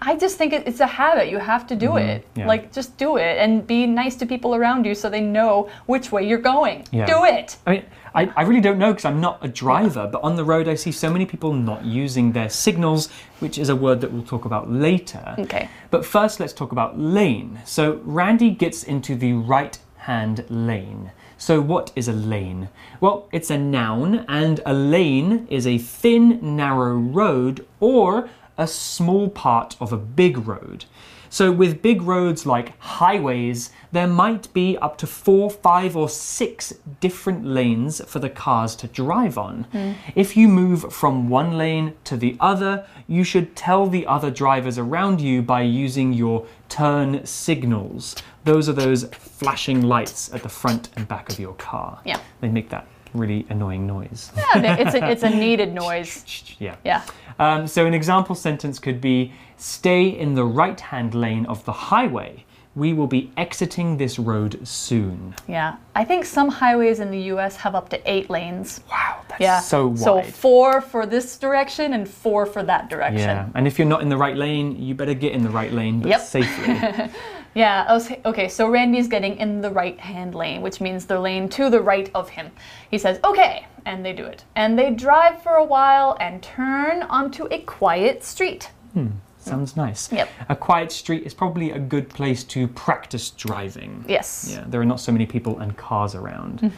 I 0.02 0.16
just 0.16 0.36
think 0.36 0.52
it's 0.52 0.80
a 0.80 0.86
habit. 0.86 1.28
You 1.30 1.38
have 1.38 1.66
to 1.68 1.74
do 1.74 1.96
it. 1.96 2.22
Mm-hmm. 2.22 2.40
yeah. 2.40 2.46
Like, 2.46 2.72
just 2.72 2.96
do 2.98 3.16
it 3.16 3.38
and 3.38 3.66
be 3.66 3.86
nice 3.86 4.14
to 4.16 4.26
people 4.26 4.54
around 4.54 4.84
you 4.84 4.94
so 4.94 5.08
they 5.08 5.22
know 5.22 5.70
which 5.86 6.12
way 6.12 6.28
you're 6.28 6.38
going. 6.38 6.86
Yeah. 6.92 7.06
Do 7.06 7.24
it. 7.24 7.56
I 7.66 7.70
mean, 7.70 7.84
I, 8.14 8.32
I 8.36 8.42
really 8.42 8.60
don't 8.60 8.78
know 8.78 8.92
because 8.92 9.04
I'm 9.04 9.20
not 9.20 9.38
a 9.42 9.48
driver, 9.48 10.08
but 10.10 10.22
on 10.22 10.36
the 10.36 10.44
road 10.44 10.68
I 10.68 10.74
see 10.74 10.92
so 10.92 11.10
many 11.10 11.26
people 11.26 11.52
not 11.52 11.84
using 11.84 12.32
their 12.32 12.48
signals, 12.48 13.08
which 13.38 13.58
is 13.58 13.68
a 13.68 13.76
word 13.76 14.00
that 14.00 14.12
we'll 14.12 14.22
talk 14.22 14.44
about 14.44 14.70
later. 14.70 15.34
Okay. 15.38 15.68
But 15.90 16.04
first, 16.04 16.40
let's 16.40 16.52
talk 16.52 16.72
about 16.72 16.98
lane. 16.98 17.60
So, 17.64 18.00
Randy 18.04 18.50
gets 18.50 18.82
into 18.82 19.16
the 19.16 19.34
right 19.34 19.78
hand 19.98 20.44
lane. 20.48 21.12
So, 21.36 21.60
what 21.60 21.92
is 21.96 22.08
a 22.08 22.12
lane? 22.12 22.68
Well, 23.00 23.28
it's 23.32 23.50
a 23.50 23.58
noun, 23.58 24.26
and 24.28 24.60
a 24.66 24.74
lane 24.74 25.46
is 25.48 25.66
a 25.66 25.78
thin, 25.78 26.56
narrow 26.56 26.94
road 26.94 27.66
or 27.80 28.28
a 28.58 28.66
small 28.66 29.30
part 29.30 29.74
of 29.80 29.92
a 29.92 29.96
big 29.96 30.46
road. 30.46 30.84
So, 31.32 31.52
with 31.52 31.80
big 31.80 32.02
roads 32.02 32.44
like 32.44 32.76
highways, 32.80 33.70
there 33.92 34.08
might 34.08 34.52
be 34.52 34.76
up 34.78 34.98
to 34.98 35.06
four, 35.06 35.48
five, 35.48 35.96
or 35.96 36.08
six 36.08 36.74
different 36.98 37.46
lanes 37.46 38.04
for 38.04 38.18
the 38.18 38.28
cars 38.28 38.74
to 38.76 38.88
drive 38.88 39.38
on. 39.38 39.62
Hmm. 39.70 39.92
If 40.16 40.36
you 40.36 40.48
move 40.48 40.92
from 40.92 41.28
one 41.28 41.56
lane 41.56 41.94
to 42.04 42.16
the 42.16 42.36
other, 42.40 42.84
you 43.06 43.22
should 43.22 43.54
tell 43.54 43.86
the 43.86 44.06
other 44.06 44.30
drivers 44.30 44.76
around 44.76 45.20
you 45.20 45.40
by 45.40 45.62
using 45.62 46.12
your 46.12 46.46
turn 46.68 47.24
signals. 47.24 48.16
Those 48.44 48.68
are 48.68 48.72
those 48.72 49.04
flashing 49.04 49.82
lights 49.82 50.34
at 50.34 50.42
the 50.42 50.48
front 50.48 50.88
and 50.96 51.06
back 51.06 51.30
of 51.30 51.38
your 51.38 51.54
car. 51.54 52.00
Yeah. 52.04 52.18
They 52.40 52.48
make 52.48 52.70
that 52.70 52.86
really 53.14 53.46
annoying 53.48 53.86
noise. 53.86 54.30
Yeah, 54.36 54.76
it's 54.78 54.94
a, 54.94 55.10
it's 55.10 55.22
a 55.22 55.30
needed 55.46 55.72
noise. 55.72 56.24
yeah. 56.58 56.76
Yeah. 56.84 57.02
Um, 57.38 57.66
so 57.66 57.86
an 57.86 57.94
example 57.94 58.34
sentence 58.34 58.78
could 58.78 59.00
be 59.00 59.32
Stay 59.56 60.08
in 60.08 60.34
the 60.34 60.44
right 60.44 60.80
hand 60.80 61.14
lane 61.14 61.44
of 61.46 61.62
the 61.66 61.72
highway. 61.72 62.44
We 62.74 62.92
will 62.94 63.06
be 63.08 63.30
exiting 63.36 63.98
this 63.98 64.18
road 64.18 64.66
soon. 64.66 65.34
Yeah. 65.48 65.76
I 65.94 66.04
think 66.04 66.24
some 66.24 66.48
highways 66.48 66.98
in 67.00 67.10
the 67.10 67.20
US 67.34 67.56
have 67.56 67.74
up 67.74 67.88
to 67.90 68.00
eight 68.10 68.30
lanes. 68.30 68.80
Wow, 68.90 69.16
that's 69.28 69.40
Yeah. 69.40 69.60
so 69.60 69.88
wide. 69.88 69.98
So 69.98 70.22
four 70.22 70.80
for 70.80 71.04
this 71.04 71.36
direction 71.36 71.92
and 71.92 72.08
four 72.08 72.46
for 72.46 72.62
that 72.62 72.88
direction. 72.88 73.18
yeah, 73.18 73.48
and 73.54 73.66
if 73.66 73.78
you're 73.78 73.88
not 73.88 74.00
in 74.00 74.08
the 74.08 74.16
right 74.16 74.36
lane, 74.36 74.80
you 74.80 74.94
better 74.94 75.14
get 75.14 75.32
in 75.32 75.42
the 75.42 75.50
right 75.50 75.72
lane, 75.72 76.00
but 76.00 76.08
Yep. 76.08 76.20
safely. 76.22 77.10
Yeah, 77.54 77.92
was- 77.92 78.12
okay, 78.24 78.48
so 78.48 78.68
Randy's 78.68 79.08
getting 79.08 79.36
in 79.36 79.60
the 79.60 79.70
right 79.70 79.98
hand 79.98 80.34
lane, 80.34 80.62
which 80.62 80.80
means 80.80 81.06
the 81.06 81.18
lane 81.18 81.48
to 81.50 81.68
the 81.70 81.80
right 81.80 82.10
of 82.14 82.28
him. 82.30 82.50
He 82.90 82.98
says, 82.98 83.18
okay, 83.24 83.66
and 83.84 84.04
they 84.04 84.12
do 84.12 84.24
it. 84.24 84.44
And 84.54 84.78
they 84.78 84.90
drive 84.90 85.42
for 85.42 85.54
a 85.54 85.64
while 85.64 86.16
and 86.20 86.42
turn 86.42 87.02
onto 87.04 87.46
a 87.50 87.58
quiet 87.60 88.22
street. 88.22 88.70
Hmm. 88.94 89.08
Sounds 89.38 89.74
nice. 89.74 90.12
Yep. 90.12 90.28
A 90.50 90.54
quiet 90.56 90.92
street 90.92 91.24
is 91.24 91.32
probably 91.32 91.70
a 91.70 91.78
good 91.78 92.10
place 92.10 92.44
to 92.44 92.68
practice 92.68 93.30
driving. 93.30 94.04
Yes. 94.06 94.48
Yeah, 94.52 94.64
there 94.66 94.80
are 94.82 94.84
not 94.84 95.00
so 95.00 95.12
many 95.12 95.24
people 95.24 95.58
and 95.60 95.74
cars 95.76 96.14
around. 96.14 96.70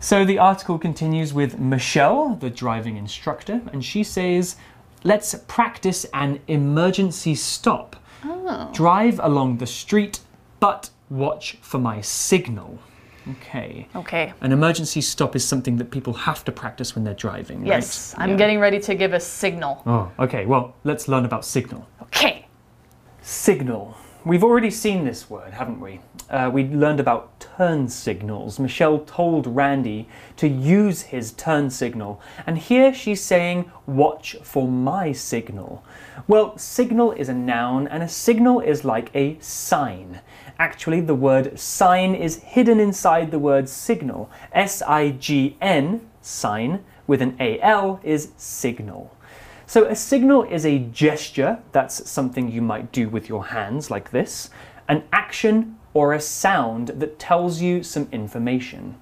So 0.00 0.24
the 0.24 0.36
article 0.38 0.80
continues 0.80 1.32
with 1.32 1.60
Michelle, 1.60 2.34
the 2.34 2.50
driving 2.50 2.96
instructor, 2.96 3.60
and 3.72 3.84
she 3.84 4.02
says, 4.02 4.56
Let's 5.04 5.34
practice 5.46 6.04
an 6.12 6.40
emergency 6.48 7.36
stop. 7.36 7.94
Oh. 8.24 8.70
Drive 8.72 9.20
along 9.22 9.58
the 9.58 9.66
street, 9.66 10.20
but 10.60 10.90
watch 11.10 11.56
for 11.60 11.78
my 11.78 12.00
signal. 12.00 12.78
Okay. 13.30 13.86
Okay. 13.94 14.32
An 14.40 14.50
emergency 14.52 15.00
stop 15.00 15.36
is 15.36 15.44
something 15.44 15.76
that 15.76 15.90
people 15.90 16.12
have 16.12 16.44
to 16.44 16.52
practice 16.52 16.94
when 16.96 17.04
they're 17.04 17.14
driving, 17.14 17.64
Yes, 17.64 18.14
right? 18.18 18.24
I'm 18.24 18.30
Yeah. 18.30 18.36
getting 18.36 18.58
ready 18.58 18.80
to 18.80 18.94
give 18.94 19.12
a 19.12 19.20
signal. 19.20 19.82
Oh, 19.86 20.10
okay. 20.18 20.44
Well, 20.46 20.74
let's 20.84 21.06
learn 21.08 21.24
about 21.24 21.44
signal. 21.44 21.86
Okay. 22.02 22.46
Signal. 23.20 23.96
We've 24.24 24.44
already 24.44 24.70
seen 24.70 25.04
this 25.04 25.28
word, 25.28 25.52
haven't 25.52 25.80
we? 25.80 25.98
Uh, 26.30 26.48
we 26.52 26.62
learned 26.68 27.00
about 27.00 27.40
turn 27.40 27.88
signals. 27.88 28.60
Michelle 28.60 29.00
told 29.00 29.48
Randy 29.48 30.08
to 30.36 30.46
use 30.46 31.02
his 31.02 31.32
turn 31.32 31.70
signal, 31.70 32.20
and 32.46 32.56
here 32.56 32.94
she's 32.94 33.20
saying, 33.20 33.72
Watch 33.84 34.36
for 34.44 34.68
my 34.68 35.10
signal. 35.10 35.84
Well, 36.28 36.56
signal 36.56 37.10
is 37.10 37.28
a 37.28 37.34
noun, 37.34 37.88
and 37.88 38.00
a 38.00 38.08
signal 38.08 38.60
is 38.60 38.84
like 38.84 39.10
a 39.12 39.40
sign. 39.40 40.20
Actually, 40.56 41.00
the 41.00 41.16
word 41.16 41.58
sign 41.58 42.14
is 42.14 42.36
hidden 42.36 42.78
inside 42.78 43.32
the 43.32 43.40
word 43.40 43.68
signal. 43.68 44.30
S 44.52 44.82
I 44.82 45.10
G 45.10 45.56
N, 45.60 46.08
sign, 46.20 46.84
with 47.08 47.22
an 47.22 47.36
A 47.40 47.58
L 47.60 47.98
is 48.04 48.30
signal. 48.36 49.16
So, 49.72 49.86
a 49.86 49.96
signal 49.96 50.42
is 50.42 50.66
a 50.66 50.80
gesture, 50.80 51.58
that's 51.72 52.06
something 52.10 52.50
you 52.50 52.60
might 52.60 52.92
do 52.92 53.08
with 53.08 53.30
your 53.30 53.46
hands, 53.46 53.90
like 53.90 54.10
this, 54.10 54.50
an 54.86 55.02
action 55.14 55.78
or 55.94 56.12
a 56.12 56.20
sound 56.20 56.88
that 56.88 57.18
tells 57.18 57.62
you 57.62 57.82
some 57.82 58.06
information. 58.12 58.96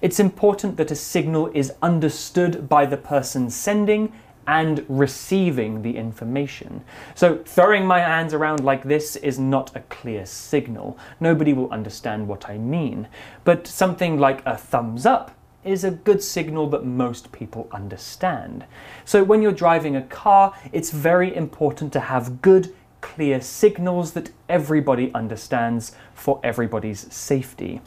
It's 0.00 0.20
important 0.20 0.76
that 0.76 0.92
a 0.92 0.94
signal 0.94 1.50
is 1.54 1.72
understood 1.82 2.68
by 2.68 2.86
the 2.86 2.96
person 2.96 3.50
sending 3.50 4.12
and 4.46 4.86
receiving 4.88 5.82
the 5.82 5.96
information. 5.96 6.84
So, 7.16 7.38
throwing 7.44 7.84
my 7.84 7.98
hands 7.98 8.32
around 8.32 8.62
like 8.62 8.84
this 8.84 9.16
is 9.16 9.40
not 9.40 9.74
a 9.74 9.80
clear 9.80 10.24
signal. 10.24 10.96
Nobody 11.18 11.52
will 11.52 11.72
understand 11.72 12.28
what 12.28 12.48
I 12.48 12.58
mean. 12.58 13.08
But 13.42 13.66
something 13.66 14.20
like 14.20 14.40
a 14.46 14.56
thumbs 14.56 15.04
up 15.04 15.32
is 15.64 15.84
a 15.84 15.90
good 15.90 16.22
signal 16.22 16.68
that 16.70 16.84
most 16.84 17.32
people 17.32 17.68
understand. 17.72 18.64
So 19.04 19.22
when 19.22 19.42
you're 19.42 19.52
driving 19.52 19.96
a 19.96 20.02
car, 20.02 20.54
it's 20.72 20.90
very 20.90 21.34
important 21.34 21.92
to 21.92 22.00
have 22.00 22.42
good, 22.42 22.74
clear 23.00 23.40
signals 23.40 24.12
that 24.12 24.30
everybody 24.48 25.12
understands 25.14 25.92
for 26.14 26.40
everybody's 26.42 27.12
safety. 27.12 27.80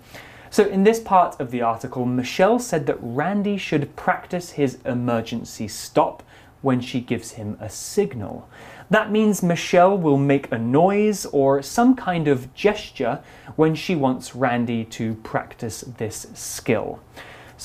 So 0.49 0.65
in 0.67 0.83
this 0.83 0.99
part 0.99 1.39
of 1.41 1.51
the 1.51 1.61
article, 1.61 2.05
Michelle 2.05 2.59
said 2.59 2.85
that 2.87 2.97
Randy 3.01 3.57
should 3.57 3.95
practice 3.95 4.51
his 4.51 4.77
emergency 4.85 5.67
stop 5.67 6.23
when 6.61 6.79
she 6.79 7.01
gives 7.01 7.31
him 7.31 7.57
a 7.59 7.69
signal. 7.69 8.47
That 8.89 9.11
means 9.11 9.43
Michelle 9.43 9.97
will 9.97 10.17
make 10.17 10.51
a 10.51 10.57
noise 10.57 11.25
or 11.25 11.61
some 11.61 11.95
kind 11.95 12.27
of 12.27 12.53
gesture 12.53 13.19
when 13.55 13.75
she 13.75 13.95
wants 13.95 14.35
Randy 14.35 14.85
to 14.85 15.15
practice 15.15 15.81
this 15.97 16.27
skill. 16.33 16.99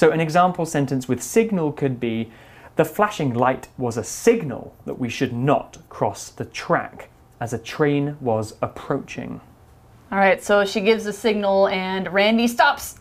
So, 0.01 0.13
an 0.13 0.21
example 0.21 0.65
sentence 0.65 1.09
with 1.09 1.23
signal 1.23 1.73
could 1.73 2.01
be 2.01 2.33
The 2.77 2.87
flashing 2.87 3.35
light 3.35 3.69
was 3.77 3.99
a 3.99 4.03
signal 4.03 4.75
that 4.87 4.99
we 4.99 5.11
should 5.11 5.35
not 5.35 5.77
cross 5.91 6.31
the 6.31 6.47
track 6.47 7.11
as 7.39 7.53
a 7.53 7.59
train 7.59 8.17
was 8.19 8.55
approaching. 8.63 9.43
All 10.11 10.17
right, 10.17 10.43
so 10.43 10.65
she 10.65 10.81
gives 10.81 11.05
the 11.05 11.13
signal 11.13 11.69
and 11.69 12.11
Randy 12.11 12.49
stops. 12.49 12.99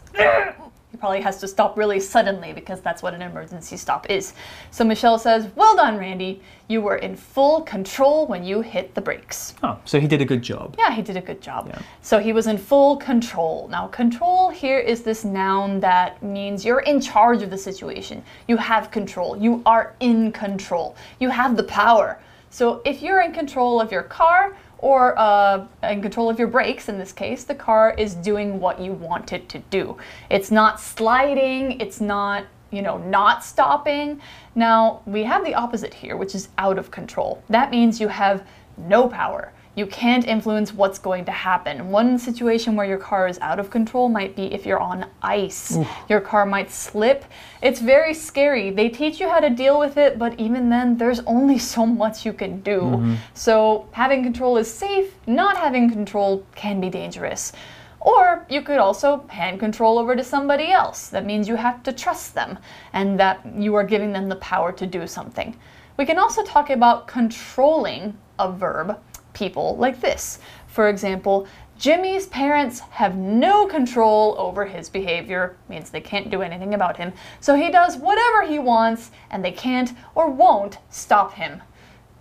He 0.91 0.98
probably 0.98 1.22
has 1.22 1.38
to 1.41 1.48
stop 1.48 1.77
really 1.77 2.00
suddenly 2.00 2.51
because 2.51 2.81
that's 2.81 3.03
what 3.03 3.13
an 3.13 3.22
emergency 3.22 3.77
stop 3.77 4.10
is. 4.10 4.34
So 4.72 4.84
Michelle 4.84 5.19
says, 5.19 5.48
Well 5.55 5.75
done, 5.75 5.98
Randy. 5.98 6.41
You 6.67 6.81
were 6.81 6.98
in 6.98 7.15
full 7.15 7.62
control 7.62 8.25
when 8.25 8.43
you 8.43 8.62
hit 8.62 8.96
the 8.96 9.01
brakes. 9.01 9.53
Oh, 9.62 9.79
so 9.86 10.00
he 10.00 10.08
did 10.08 10.22
a 10.22 10.25
good 10.25 10.41
job. 10.41 10.75
Yeah, 10.77 10.91
he 10.91 11.03
did 11.03 11.15
a 11.15 11.22
good 11.22 11.41
job. 11.41 11.67
Yeah. 11.67 11.79
So 12.01 12.19
he 12.19 12.34
was 12.34 12.48
in 12.48 12.58
full 12.58 12.98
control. 12.98 13.67
Now, 13.69 13.88
control 13.88 14.50
here 14.50 14.79
is 14.79 15.03
this 15.03 15.24
noun 15.24 15.79
that 15.79 16.22
means 16.24 16.65
you're 16.65 16.81
in 16.81 17.00
charge 17.00 17.43
of 17.43 17.51
the 17.51 17.58
situation. 17.58 18.24
You 18.48 18.58
have 18.58 18.89
control. 18.89 19.38
You 19.38 19.62
are 19.67 19.96
in 20.00 20.31
control. 20.31 20.96
You 21.19 21.29
have 21.29 21.55
the 21.55 21.63
power. 21.63 22.19
So 22.50 22.81
if 22.84 23.03
you're 23.03 23.22
in 23.22 23.31
control 23.31 23.79
of 23.79 23.91
your 23.91 24.03
car, 24.03 24.55
or 24.79 25.17
uh, 25.19 25.65
in 25.83 26.01
control 26.01 26.29
of 26.29 26.39
your 26.39 26.48
brakes 26.48 26.89
in 26.89 26.98
this 26.98 27.12
case, 27.12 27.43
the 27.43 27.55
car 27.55 27.93
is 27.98 28.15
doing 28.15 28.59
what 28.59 28.79
you 28.79 28.93
want 28.93 29.33
it 29.33 29.48
to 29.50 29.59
do. 29.69 29.98
It's 30.29 30.51
not 30.51 30.79
sliding, 30.79 31.79
it's 31.79 32.00
not, 32.00 32.45
you 32.71 32.81
know, 32.81 32.98
not 32.98 33.43
stopping. 33.43 34.21
Now, 34.55 35.01
we 35.05 35.24
have 35.24 35.43
the 35.43 35.53
opposite 35.53 35.93
here, 35.93 36.15
which 36.15 36.33
is 36.33 36.50
out 36.57 36.77
of 36.77 36.91
control. 36.91 37.43
That 37.50 37.71
means 37.71 38.00
you 38.00 38.07
have 38.07 38.45
no 38.77 39.07
power. 39.07 39.51
You 39.79 39.86
can't 39.86 40.27
influence 40.27 40.74
what's 40.74 41.00
going 41.00 41.24
to 41.24 41.31
happen. 41.31 41.89
One 41.89 42.17
situation 42.19 42.75
where 42.75 42.86
your 42.86 42.98
car 42.98 43.29
is 43.29 43.39
out 43.39 43.59
of 43.59 43.69
control 43.69 44.09
might 44.09 44.36
be 44.36 44.53
if 44.53 44.65
you're 44.65 44.77
on 44.77 45.05
ice. 45.21 45.77
Your 46.09 46.19
car 46.19 46.45
might 46.45 46.69
slip. 46.69 47.24
It's 47.62 47.79
very 47.79 48.13
scary. 48.13 48.71
They 48.71 48.89
teach 48.89 49.21
you 49.21 49.29
how 49.29 49.39
to 49.39 49.50
deal 49.50 49.79
with 49.79 49.95
it, 49.95 50.19
but 50.19 50.38
even 50.38 50.69
then, 50.69 50.98
there's 50.98 51.21
only 51.21 51.57
so 51.75 51.86
much 51.86 52.25
you 52.25 52.33
can 52.33 52.59
do. 52.59 52.81
Mm-hmm. 52.81 53.15
So, 53.33 53.88
having 53.93 54.21
control 54.21 54.57
is 54.57 54.69
safe, 54.69 55.13
not 55.25 55.55
having 55.55 55.89
control 55.89 56.45
can 56.55 56.81
be 56.81 56.89
dangerous. 56.89 57.53
Or 58.01 58.45
you 58.50 58.62
could 58.62 58.79
also 58.79 59.25
hand 59.29 59.62
control 59.62 59.98
over 59.98 60.13
to 60.13 60.25
somebody 60.25 60.74
else. 60.74 61.07
That 61.07 61.25
means 61.25 61.48
you 61.48 61.55
have 61.55 61.83
to 61.83 61.93
trust 61.93 62.36
them 62.36 62.59
and 62.91 63.17
that 63.17 63.45
you 63.55 63.75
are 63.75 63.86
giving 63.86 64.12
them 64.12 64.27
the 64.27 64.36
power 64.36 64.74
to 64.74 64.86
do 64.86 65.07
something. 65.07 65.55
We 65.95 66.05
can 66.05 66.19
also 66.19 66.43
talk 66.43 66.69
about 66.69 67.07
controlling 67.07 68.17
a 68.39 68.51
verb, 68.51 68.98
people, 69.39 69.77
like 69.77 70.01
this. 70.01 70.39
For 70.67 70.89
example, 70.89 71.48
Jimmy's 71.79 72.27
parents 72.27 72.81
have 72.91 73.15
no 73.15 73.65
control 73.65 74.36
over 74.38 74.65
his 74.65 74.89
behavior, 74.89 75.55
means 75.69 75.89
they 75.89 76.01
can't 76.01 76.29
do 76.29 76.41
anything 76.41 76.74
about 76.74 76.98
him, 76.98 77.13
so 77.39 77.55
he 77.55 77.72
does 77.72 77.96
whatever 77.96 78.46
he 78.46 78.60
wants 78.60 79.12
and 79.31 79.43
they 79.43 79.53
can't 79.53 79.93
or 80.13 80.29
won't 80.29 80.77
stop 80.89 81.34
him. 81.34 81.63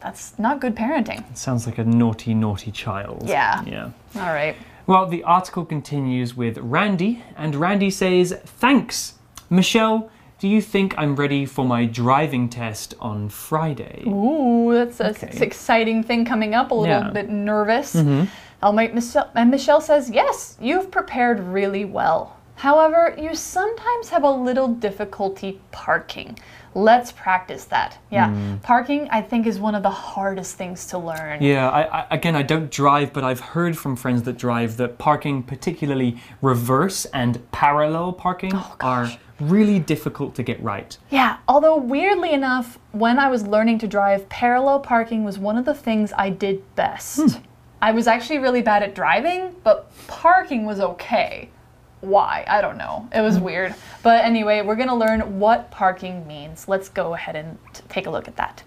That's 0.00 0.38
not 0.38 0.60
good 0.60 0.76
parenting. 0.76 1.36
Sounds 1.36 1.66
like 1.66 1.78
a 1.78 1.84
naughty, 1.84 2.34
naughty 2.34 2.70
child. 2.70 3.28
Yeah. 3.28 3.64
Yeah. 3.66 3.90
All 4.14 4.32
right. 4.32 4.54
Well, 4.86 5.06
the 5.06 5.24
article 5.24 5.64
continues 5.64 6.36
with 6.36 6.56
Randy, 6.58 7.22
and 7.36 7.54
Randy 7.56 7.90
says, 7.90 8.32
Thanks. 8.44 9.14
Michelle, 9.50 10.08
do 10.38 10.46
you 10.48 10.60
think 10.62 10.94
I'm 10.96 11.16
ready 11.16 11.44
for 11.46 11.64
my 11.64 11.84
driving 11.84 12.48
test 12.48 12.94
on 13.00 13.28
Friday? 13.28 14.04
Ooh, 14.06 14.70
that's 14.72 15.00
a 15.00 15.10
Okay. 15.10 15.26
s- 15.28 15.40
exciting 15.40 16.02
thing 16.04 16.24
coming 16.24 16.54
up. 16.54 16.70
A 16.70 16.74
little 16.74 17.04
Yeah. 17.06 17.10
Bit 17.10 17.28
nervous. 17.28 17.94
Mm-hmm. 17.96 18.24
I'll 18.62 18.72
make 18.72 18.94
Michelle, 18.94 19.28
and 19.34 19.50
Michelle 19.50 19.80
says, 19.80 20.10
"Yes, 20.10 20.56
you've 20.60 20.90
prepared 20.90 21.40
really 21.40 21.84
well. 21.84 22.36
However, 22.56 23.14
you 23.16 23.34
sometimes 23.36 24.08
have 24.10 24.24
a 24.24 24.30
little 24.30 24.68
difficulty 24.68 25.60
parking. 25.70 26.36
Let's 26.74 27.12
practice 27.12 27.64
that. 27.66 27.98
Yeah, 28.10 28.56
parking 28.62 29.08
I 29.10 29.22
think 29.22 29.46
is 29.46 29.58
one 29.58 29.74
of 29.74 29.82
the 29.82 29.90
hardest 29.90 30.56
things 30.56 30.86
to 30.88 30.98
learn. 30.98 31.40
Mm. 31.40 31.42
Yeah, 31.42 31.68
I, 31.68 32.00
I, 32.00 32.06
again, 32.10 32.36
I 32.36 32.42
don't 32.42 32.70
drive, 32.70 33.12
but 33.12 33.24
I've 33.24 33.40
heard 33.40 33.76
from 33.76 33.96
friends 33.96 34.22
that 34.24 34.38
drive 34.38 34.76
that 34.76 34.98
parking, 34.98 35.42
particularly 35.42 36.20
reverse 36.42 37.04
and 37.06 37.50
parallel 37.52 38.12
parking, 38.12 38.52
Oh, 38.54 38.76
are 38.80 39.10
really 39.40 39.78
difficult 39.78 40.34
to 40.34 40.42
get 40.42 40.62
right. 40.62 40.96
Yeah, 41.10 41.38
although 41.46 41.76
weirdly 41.76 42.32
enough, 42.32 42.78
when 42.92 43.18
I 43.18 43.28
was 43.28 43.46
learning 43.46 43.78
to 43.80 43.88
drive, 43.88 44.28
parallel 44.28 44.80
parking 44.80 45.24
was 45.24 45.38
one 45.38 45.56
of 45.56 45.64
the 45.64 45.74
things 45.74 46.12
I 46.16 46.30
did 46.30 46.62
best. 46.74 47.40
I 47.80 47.92
was 47.92 48.08
actually 48.08 48.38
really 48.38 48.62
bad 48.62 48.82
at 48.82 48.94
driving, 48.94 49.54
but 49.62 49.90
parking 50.08 50.66
was 50.66 50.80
okay. 50.80 51.50
Why? 52.00 52.44
I 52.46 52.60
don't 52.60 52.78
know. 52.78 53.08
It 53.14 53.20
was 53.20 53.36
mm-hmm. 53.36 53.44
weird. 53.44 53.74
But 54.02 54.24
anyway, 54.24 54.62
we're 54.62 54.76
going 54.76 54.88
to 54.88 54.94
learn 54.94 55.40
what 55.40 55.70
parking 55.70 56.26
means. 56.26 56.68
Let's 56.68 56.88
go 56.88 57.14
ahead 57.14 57.36
and 57.36 57.58
take 57.88 58.06
a 58.06 58.10
look 58.10 58.28
at 58.28 58.36
that. 58.36 58.62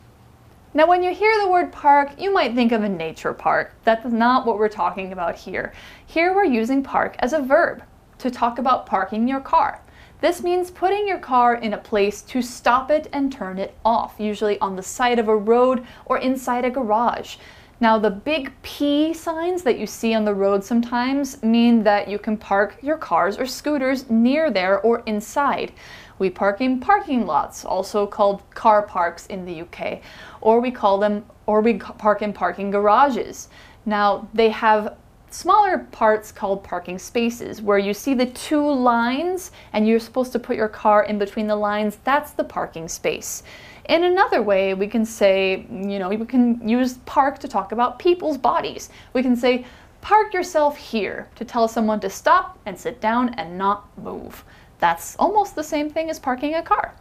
Now, 0.74 0.88
when 0.88 1.04
you 1.04 1.14
hear 1.14 1.34
the 1.42 1.50
word 1.50 1.72
park, 1.72 2.12
you 2.18 2.34
might 2.34 2.56
think 2.56 2.72
of 2.72 2.84
a 2.84 2.90
nature 2.90 3.34
park. 3.34 3.74
That's 3.84 4.06
not 4.06 4.46
what 4.46 4.58
we're 4.58 4.70
talking 4.70 5.12
about 5.12 5.36
here. 5.36 5.74
Here 6.06 6.34
we're 6.34 6.46
using 6.46 6.82
park 6.82 7.16
as 7.20 7.34
a 7.34 7.42
verb 7.42 7.84
to 8.20 8.32
talk 8.32 8.58
about 8.58 8.86
parking 8.86 9.28
your 9.28 9.42
car. 9.42 9.82
This 10.22 10.44
means 10.44 10.70
putting 10.70 11.08
your 11.08 11.18
car 11.18 11.56
in 11.56 11.74
a 11.74 11.78
place 11.78 12.22
to 12.22 12.42
stop 12.42 12.92
it 12.92 13.10
and 13.12 13.34
turn 13.34 13.58
it 13.58 13.76
off, 13.84 14.16
usually 14.20 14.60
on 14.60 14.76
the 14.76 14.84
side 14.84 15.20
of 15.20 15.28
a 15.28 15.36
road 15.36 15.86
or 16.06 16.20
inside 16.20 16.64
a 16.64 16.70
garage. 16.70 17.38
Now, 17.82 17.98
the 17.98 18.12
big 18.12 18.54
P 18.62 19.12
signs 19.12 19.64
that 19.64 19.80
you 19.80 19.88
see 19.88 20.14
on 20.14 20.24
the 20.24 20.36
road 20.36 20.64
sometimes 20.64 21.42
mean 21.42 21.82
that 21.82 22.08
you 22.08 22.20
can 22.20 22.38
park 22.38 22.78
your 22.84 22.96
cars 22.96 23.40
or 23.40 23.48
scooters 23.48 24.08
near 24.08 24.52
there 24.52 24.80
or 24.82 25.02
inside. 25.08 25.72
We 26.20 26.30
park 26.30 26.62
in 26.62 26.80
parking 26.80 27.26
lots, 27.26 27.66
also 27.66 28.06
called 28.06 28.48
car 28.52 28.84
parks 28.84 29.26
in 29.26 29.46
the 29.46 29.62
UK, 29.62 30.00
or 30.42 30.60
we 30.60 30.70
call 30.70 31.00
them, 31.00 31.26
or 31.48 31.62
we 31.62 31.80
park 31.80 32.22
in 32.22 32.34
parking 32.34 32.70
garages. 32.70 33.50
Now, 33.84 34.30
they 34.32 34.50
have 34.50 34.96
smaller 35.34 35.80
parts 35.92 36.32
called 36.32 36.64
parking 36.64 37.00
spaces 37.00 37.62
where 37.62 37.78
you 37.78 37.94
see 37.94 38.14
the 38.14 38.26
two 38.26 38.72
lines 38.72 39.52
and 39.74 39.88
you're 39.88 40.00
supposed 40.00 40.32
to 40.34 40.40
put 40.40 40.56
your 40.56 40.68
car 40.68 41.04
in 41.04 41.18
between 41.18 41.48
the 41.48 41.56
lines. 41.56 41.98
That's 42.04 42.32
the 42.32 42.44
parking 42.44 42.88
space. 42.88 43.44
In 43.86 44.04
another 44.04 44.42
way, 44.42 44.74
we 44.74 44.88
can 44.88 45.06
say, 45.06 45.66
you 45.72 46.00
know, 46.00 46.10
we 46.10 46.26
can 46.26 46.68
use 46.68 47.00
park 47.06 47.40
to 47.40 47.48
talk 47.48 47.72
about 47.72 48.00
people's 48.00 48.38
bodies. 48.38 48.90
We 49.14 49.24
can 49.24 49.36
say, 49.36 49.66
park 50.02 50.34
yourself 50.34 50.78
here 50.78 51.30
to 51.36 51.46
tell 51.46 51.68
someone 51.68 52.00
to 52.02 52.10
stop 52.10 52.60
and 52.66 52.78
sit 52.78 53.02
down 53.02 53.34
and 53.36 53.58
not 53.58 53.86
move. 53.98 54.44
That's 54.80 55.16
almost 55.18 55.56
the 55.56 55.64
same 55.64 55.90
thing 55.90 56.10
as 56.10 56.20
parking 56.20 56.56
a 56.56 56.64
car. 56.64 56.94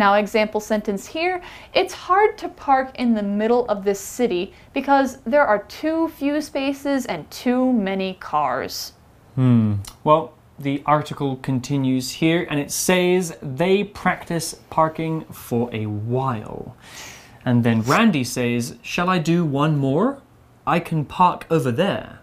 Now, 0.00 0.14
example 0.14 0.60
sentence 0.60 1.06
here 1.06 1.42
it's 1.74 1.92
hard 1.92 2.38
to 2.38 2.48
park 2.48 2.98
in 2.98 3.12
the 3.12 3.22
middle 3.22 3.66
of 3.68 3.84
this 3.84 4.00
city 4.00 4.54
because 4.72 5.18
there 5.26 5.46
are 5.46 5.58
too 5.64 6.08
few 6.08 6.40
spaces 6.40 7.04
and 7.04 7.30
too 7.30 7.70
many 7.70 8.14
cars. 8.14 8.94
Hmm. 9.34 9.74
Well, 10.02 10.32
the 10.58 10.82
article 10.86 11.36
continues 11.36 12.12
here 12.12 12.46
and 12.48 12.58
it 12.58 12.70
says 12.70 13.36
they 13.42 13.84
practice 13.84 14.54
parking 14.70 15.26
for 15.26 15.68
a 15.70 15.84
while. 15.84 16.74
And 17.44 17.62
then 17.62 17.82
Randy 17.82 18.24
says, 18.24 18.78
Shall 18.80 19.10
I 19.10 19.18
do 19.18 19.44
one 19.44 19.76
more? 19.76 20.22
I 20.66 20.80
can 20.80 21.04
park 21.04 21.44
over 21.50 21.70
there. 21.70 22.20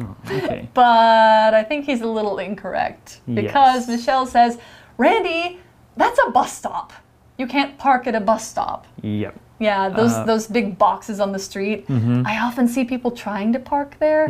Oh, 0.00 0.16
okay. 0.28 0.68
But 0.74 1.54
I 1.54 1.62
think 1.62 1.84
he's 1.84 2.00
a 2.00 2.08
little 2.08 2.40
incorrect 2.40 3.20
because 3.32 3.86
Yes. 3.86 3.88
Michelle 3.88 4.26
says, 4.26 4.58
Randy, 4.98 5.60
that's 5.96 6.18
a 6.26 6.30
bus 6.30 6.52
stop. 6.52 6.92
You 7.38 7.46
can't 7.46 7.78
park 7.78 8.06
at 8.06 8.14
a 8.14 8.20
bus 8.20 8.46
stop. 8.46 8.86
yep. 9.02 9.34
Yeah, 9.62 9.90
those 9.90 10.14
Uh, 10.14 10.24
those 10.24 10.46
big 10.46 10.78
boxes 10.78 11.20
on 11.20 11.32
the 11.32 11.38
street. 11.38 11.86
mm-hmm. 11.86 12.26
I 12.26 12.40
often 12.40 12.66
see 12.66 12.82
people 12.84 13.10
trying 13.10 13.52
to 13.52 13.58
park 13.58 13.96
there. 13.98 14.26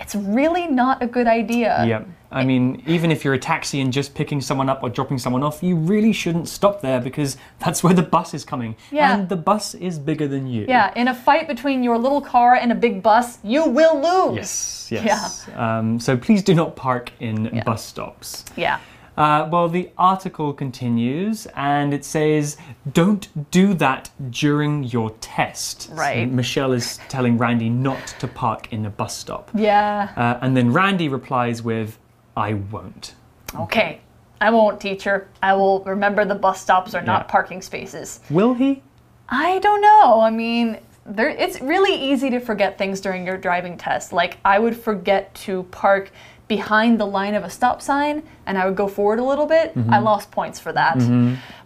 It's 0.00 0.16
really 0.16 0.66
not 0.66 1.00
a 1.00 1.06
good 1.06 1.28
idea. 1.28 1.84
Yep. 1.86 2.08
I 2.32 2.44
mean, 2.44 2.82
even 2.86 3.12
if 3.12 3.24
you're 3.24 3.34
a 3.34 3.38
taxi 3.38 3.80
and 3.80 3.92
just 3.92 4.12
picking 4.14 4.40
someone 4.40 4.68
up 4.68 4.82
or 4.82 4.88
dropping 4.90 5.18
someone 5.18 5.44
off, 5.44 5.62
you 5.62 5.76
really 5.76 6.12
shouldn't 6.12 6.48
stop 6.48 6.80
there 6.80 7.00
because 7.00 7.36
that's 7.64 7.84
where 7.84 7.94
the 7.94 8.02
bus 8.02 8.34
is 8.34 8.44
coming. 8.44 8.74
Yeah. 8.90 9.14
And 9.14 9.28
the 9.28 9.36
bus 9.36 9.74
is 9.74 10.00
bigger 10.00 10.26
than 10.26 10.48
you. 10.48 10.64
Yeah, 10.66 10.92
in 10.96 11.06
a 11.08 11.14
fight 11.14 11.46
between 11.46 11.84
your 11.84 11.96
little 11.98 12.20
car 12.20 12.56
and 12.56 12.72
a 12.72 12.74
big 12.74 13.02
bus, 13.04 13.38
you 13.44 13.64
will 13.68 13.96
lose. 14.00 14.88
Yes, 14.90 15.04
yes. 15.04 15.48
Um, 15.54 16.00
so 16.00 16.16
please 16.16 16.42
do 16.42 16.54
not 16.54 16.74
park 16.74 17.12
in 17.20 17.62
bus 17.64 17.84
stops. 17.84 18.44
Yeah. 18.56 18.78
Uh, 19.16 19.48
well, 19.52 19.68
the 19.68 19.90
article 19.98 20.52
continues 20.52 21.46
and 21.54 21.92
it 21.92 22.04
says, 22.04 22.56
don't 22.92 23.50
do 23.50 23.74
that 23.74 24.10
during 24.30 24.84
your 24.84 25.10
test. 25.20 25.82
So 25.82 25.94
Right. 25.94 26.30
Michelle 26.30 26.72
is 26.72 26.98
telling 27.08 27.36
Randy 27.36 27.68
not 27.68 28.14
to 28.20 28.26
park 28.28 28.72
in 28.72 28.86
a 28.86 28.90
bus 28.90 29.16
stop. 29.16 29.50
Yeah. 29.54 30.12
Uh, 30.16 30.38
and 30.40 30.56
then 30.56 30.72
Randy 30.72 31.08
replies 31.08 31.62
with, 31.62 31.98
I 32.36 32.54
won't. 32.54 33.14
Okay. 33.54 34.00
I 34.40 34.50
won't, 34.50 34.80
teacher. 34.80 35.28
I 35.42 35.52
will 35.52 35.84
remember 35.84 36.24
the 36.24 36.34
bus 36.34 36.60
stops 36.60 36.94
are 36.94 37.02
not 37.02 37.26
Yeah. 37.26 37.30
parking 37.32 37.62
spaces. 37.62 38.20
Will 38.30 38.54
he? 38.54 38.82
I 39.28 39.58
don't 39.60 39.80
know. 39.82 40.20
I 40.20 40.30
mean, 40.30 40.78
there, 41.04 41.28
it's 41.28 41.60
really 41.60 41.94
easy 41.94 42.30
to 42.30 42.40
forget 42.40 42.78
things 42.78 43.00
during 43.00 43.26
your 43.26 43.36
driving 43.36 43.76
test. 43.76 44.12
Like, 44.12 44.38
I 44.44 44.58
would 44.58 44.76
forget 44.76 45.34
to 45.46 45.64
park 45.64 46.10
behind 46.48 47.00
the 47.00 47.06
line 47.06 47.34
of 47.34 47.44
a 47.44 47.50
stop 47.50 47.80
sign 47.80 48.22
and 48.46 48.58
I 48.58 48.66
would 48.66 48.76
go 48.76 48.86
forward 48.86 49.18
a 49.18 49.24
little 49.24 49.46
bit. 49.46 49.72
I 49.88 49.98
lost 49.98 50.30
points 50.30 50.60
for 50.60 50.72
that. 50.72 50.98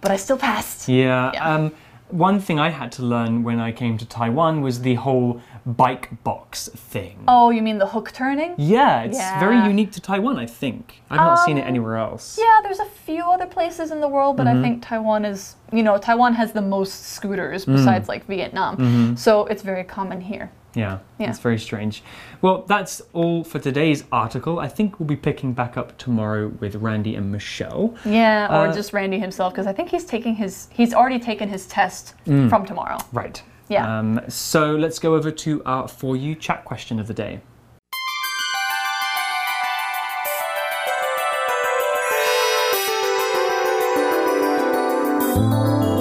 But 0.00 0.10
I 0.10 0.16
still 0.16 0.38
passed. 0.38 0.88
Yeah. 0.88 1.32
Yeah. 1.34 1.54
Um, 1.54 1.72
one 2.10 2.38
thing 2.38 2.60
I 2.60 2.68
had 2.68 2.92
to 2.92 3.02
learn 3.02 3.42
when 3.42 3.58
I 3.58 3.72
came 3.72 3.98
to 3.98 4.06
Taiwan 4.06 4.60
was 4.62 4.82
the 4.82 4.94
whole 4.94 5.42
bike 5.66 6.22
box 6.22 6.68
thing. 6.68 7.18
Oh, 7.26 7.50
you 7.50 7.60
mean 7.60 7.78
the 7.78 7.86
hook 7.88 8.12
turning? 8.12 8.54
Yeah, 8.56 9.02
it's 9.02 9.18
very 9.40 9.56
unique 9.66 9.90
to 9.92 10.00
Taiwan, 10.00 10.38
I 10.38 10.46
think. 10.46 11.02
I've 11.10 11.16
not 11.18 11.44
seen 11.44 11.58
it 11.58 11.62
Um, 11.62 11.68
anywhere 11.68 11.96
else. 11.96 12.38
Yeah, 12.40 12.60
there's 12.62 12.78
a 12.78 12.84
few 12.84 13.24
other 13.24 13.46
places 13.46 13.90
in 13.90 14.00
the 14.00 14.08
world, 14.08 14.36
but 14.36 14.46
I 14.46 14.60
think 14.62 14.82
Taiwan 14.86 15.24
is, 15.24 15.56
you 15.72 15.82
know, 15.82 15.98
Taiwan 15.98 16.34
has 16.34 16.52
the 16.52 16.62
most 16.62 17.06
scooters 17.06 17.64
besides 17.64 18.08
like 18.08 18.26
Vietnam. 18.26 19.16
So 19.16 19.46
it's 19.46 19.62
very 19.62 19.84
common 19.84 20.20
here. 20.20 20.50
Yeah, 20.74 20.98
Yeah. 21.18 21.30
it's 21.30 21.38
very 21.38 21.58
strange. 21.58 22.02
Well, 22.42 22.62
that's 22.68 23.00
all 23.14 23.44
for 23.44 23.58
today's 23.58 24.04
article. 24.12 24.58
I 24.60 24.68
think 24.68 25.00
we'll 25.00 25.06
be 25.06 25.16
picking 25.16 25.54
back 25.54 25.78
up 25.78 25.96
tomorrow 25.96 26.48
with 26.60 26.74
Randy 26.76 27.14
and 27.16 27.32
Michelle. 27.32 27.94
Yeah, 28.04 28.46
or 28.54 28.68
Uh, 28.68 28.72
just 28.74 28.92
Randy 28.92 29.18
himself, 29.18 29.54
because 29.54 29.66
I 29.66 29.72
think 29.72 29.88
he's 29.88 30.04
taking 30.04 30.34
his, 30.34 30.68
he's 30.70 30.92
already 30.92 31.18
taken 31.18 31.48
his 31.48 31.66
test 31.66 32.14
from 32.24 32.66
tomorrow. 32.66 32.98
Right. 33.10 33.42
Yeah. 33.68 33.98
Um, 33.98 34.20
so 34.28 34.76
let's 34.76 34.98
go 34.98 35.14
over 35.14 35.30
to 35.30 35.62
our 35.64 35.88
For 35.88 36.16
You 36.16 36.34
chat 36.34 36.64
question 36.64 37.00
of 37.00 37.06
the 37.08 37.14
day. 37.14 37.40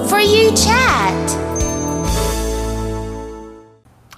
For 0.10 0.20
you 0.20 0.56
chat. 0.56 1.32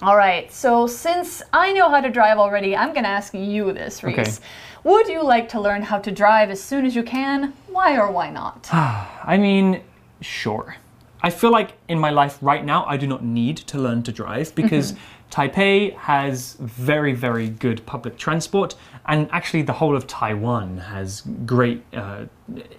All 0.00 0.16
right, 0.16 0.50
so 0.52 0.86
since 0.86 1.42
I 1.52 1.72
know 1.72 1.90
how 1.90 2.00
to 2.00 2.08
drive 2.08 2.38
already, 2.38 2.76
I'm 2.76 2.92
going 2.92 3.02
to 3.02 3.10
ask 3.10 3.34
you 3.34 3.72
this, 3.72 4.04
Reese. 4.04 4.18
Okay. 4.18 4.46
Would 4.84 5.08
you 5.08 5.22
like 5.24 5.48
to 5.50 5.60
learn 5.60 5.82
how 5.82 5.98
to 5.98 6.12
drive 6.12 6.50
as 6.50 6.62
soon 6.62 6.86
as 6.86 6.94
you 6.94 7.02
can? 7.02 7.52
Why 7.66 7.98
or 7.98 8.10
why 8.10 8.30
not? 8.30 8.68
I 8.72 9.36
mean, 9.38 9.82
sure. 10.20 10.76
I 11.22 11.30
feel 11.30 11.50
like 11.50 11.72
in 11.88 11.98
my 11.98 12.10
life 12.10 12.38
right 12.40 12.64
now, 12.64 12.84
I 12.86 12.96
do 12.96 13.06
not 13.06 13.24
need 13.24 13.56
to 13.58 13.78
learn 13.78 14.02
to 14.04 14.12
drive 14.12 14.54
because 14.54 14.94
Taipei 15.30 15.94
has 15.96 16.54
very, 16.60 17.12
very 17.12 17.48
good 17.48 17.84
public 17.86 18.16
transport, 18.16 18.74
and 19.06 19.28
actually, 19.32 19.62
the 19.62 19.72
whole 19.72 19.96
of 19.96 20.06
Taiwan 20.06 20.78
has 20.78 21.22
great 21.44 21.82
uh, 21.94 22.24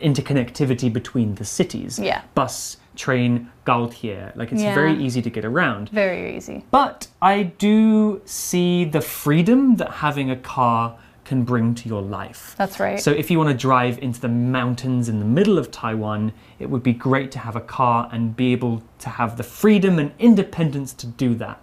interconnectivity 0.02 0.92
between 0.92 1.36
the 1.36 1.46
cities. 1.46 2.00
Yeah. 2.00 2.22
Bus, 2.36 2.78
train, 2.96 3.50
gaotie. 3.66 4.36
Like, 4.36 4.52
it's 4.52 4.62
Yeah. 4.62 4.74
very 4.74 4.94
easy 5.04 5.22
to 5.22 5.30
get 5.30 5.46
around. 5.46 5.90
Very 5.90 6.36
easy. 6.38 6.66
But 6.72 7.08
I 7.22 7.44
do 7.44 8.22
see 8.26 8.86
the 8.86 9.02
freedom 9.02 9.76
that 9.78 9.92
having 9.92 10.30
a 10.32 10.36
car 10.36 10.98
can 11.30 11.44
bring 11.44 11.76
to 11.76 11.88
your 11.88 12.02
life. 12.02 12.56
That's 12.58 12.80
right. 12.80 13.00
So 13.00 13.12
if 13.12 13.30
you 13.30 13.38
want 13.38 13.52
to 13.52 13.56
drive 13.70 13.96
into 14.00 14.20
the 14.20 14.28
mountains 14.60 15.08
in 15.10 15.20
the 15.20 15.26
middle 15.38 15.58
of 15.60 15.70
Taiwan, 15.70 16.34
it 16.58 16.68
would 16.72 16.82
be 16.92 16.94
great 16.94 17.30
to 17.36 17.40
have 17.40 17.56
a 17.56 17.62
car 17.62 18.10
and 18.12 18.36
be 18.36 18.52
able 18.52 18.82
to 19.06 19.10
have 19.10 19.38
the 19.38 19.44
freedom 19.44 20.00
and 20.00 20.12
independence 20.18 20.92
to 21.02 21.06
do 21.08 21.36
that. 21.36 21.58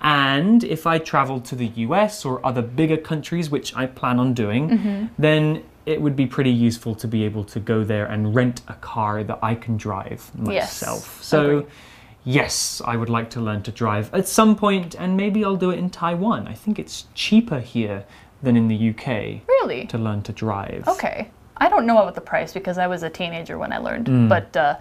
And 0.00 0.62
if 0.64 0.86
I 0.86 0.98
travel 0.98 1.40
to 1.40 1.54
the 1.54 1.68
US 1.86 2.24
or 2.24 2.44
other 2.44 2.62
bigger 2.62 2.96
countries, 3.10 3.48
which 3.48 3.68
I 3.82 3.86
plan 3.86 4.18
on 4.18 4.34
doing, 4.34 4.62
Mm-hmm. 4.70 5.06
then 5.26 5.62
it 5.86 6.02
would 6.02 6.16
be 6.16 6.26
pretty 6.26 6.50
useful 6.68 6.94
to 6.96 7.06
be 7.06 7.20
able 7.28 7.44
to 7.44 7.60
go 7.60 7.84
there 7.84 8.06
and 8.06 8.34
rent 8.34 8.60
a 8.66 8.74
car 8.74 9.22
that 9.22 9.38
I 9.50 9.54
can 9.54 9.76
drive 9.76 10.20
myself. 10.34 11.02
Yes. 11.18 11.26
So. 11.32 11.66
Yes, 12.28 12.82
I 12.84 12.96
would 12.96 13.08
like 13.08 13.30
to 13.30 13.40
learn 13.40 13.62
to 13.62 13.70
drive 13.70 14.12
at 14.12 14.26
some 14.26 14.56
point, 14.56 14.96
and 15.02 15.16
maybe 15.16 15.44
I'll 15.44 15.54
do 15.66 15.70
it 15.70 15.78
in 15.78 15.90
Taiwan. 15.90 16.48
I 16.48 16.54
think 16.54 16.76
it's 16.80 17.06
cheaper 17.14 17.60
here 17.60 18.04
than 18.46 18.56
in 18.56 18.68
the 18.68 18.90
UK 18.90 19.42
Really? 19.48 19.86
to 19.88 19.98
learn 19.98 20.22
to 20.22 20.32
drive. 20.32 20.86
Okay. 20.88 21.28
I 21.58 21.68
don't 21.68 21.84
know 21.86 21.98
about 21.98 22.14
the 22.14 22.20
price 22.20 22.52
because 22.52 22.78
I 22.78 22.86
was 22.86 23.02
a 23.02 23.10
teenager 23.10 23.58
when 23.58 23.72
I 23.72 23.78
learned. 23.78 24.06
Mm. 24.06 24.28
But 24.28 24.56
uh, 24.56 24.76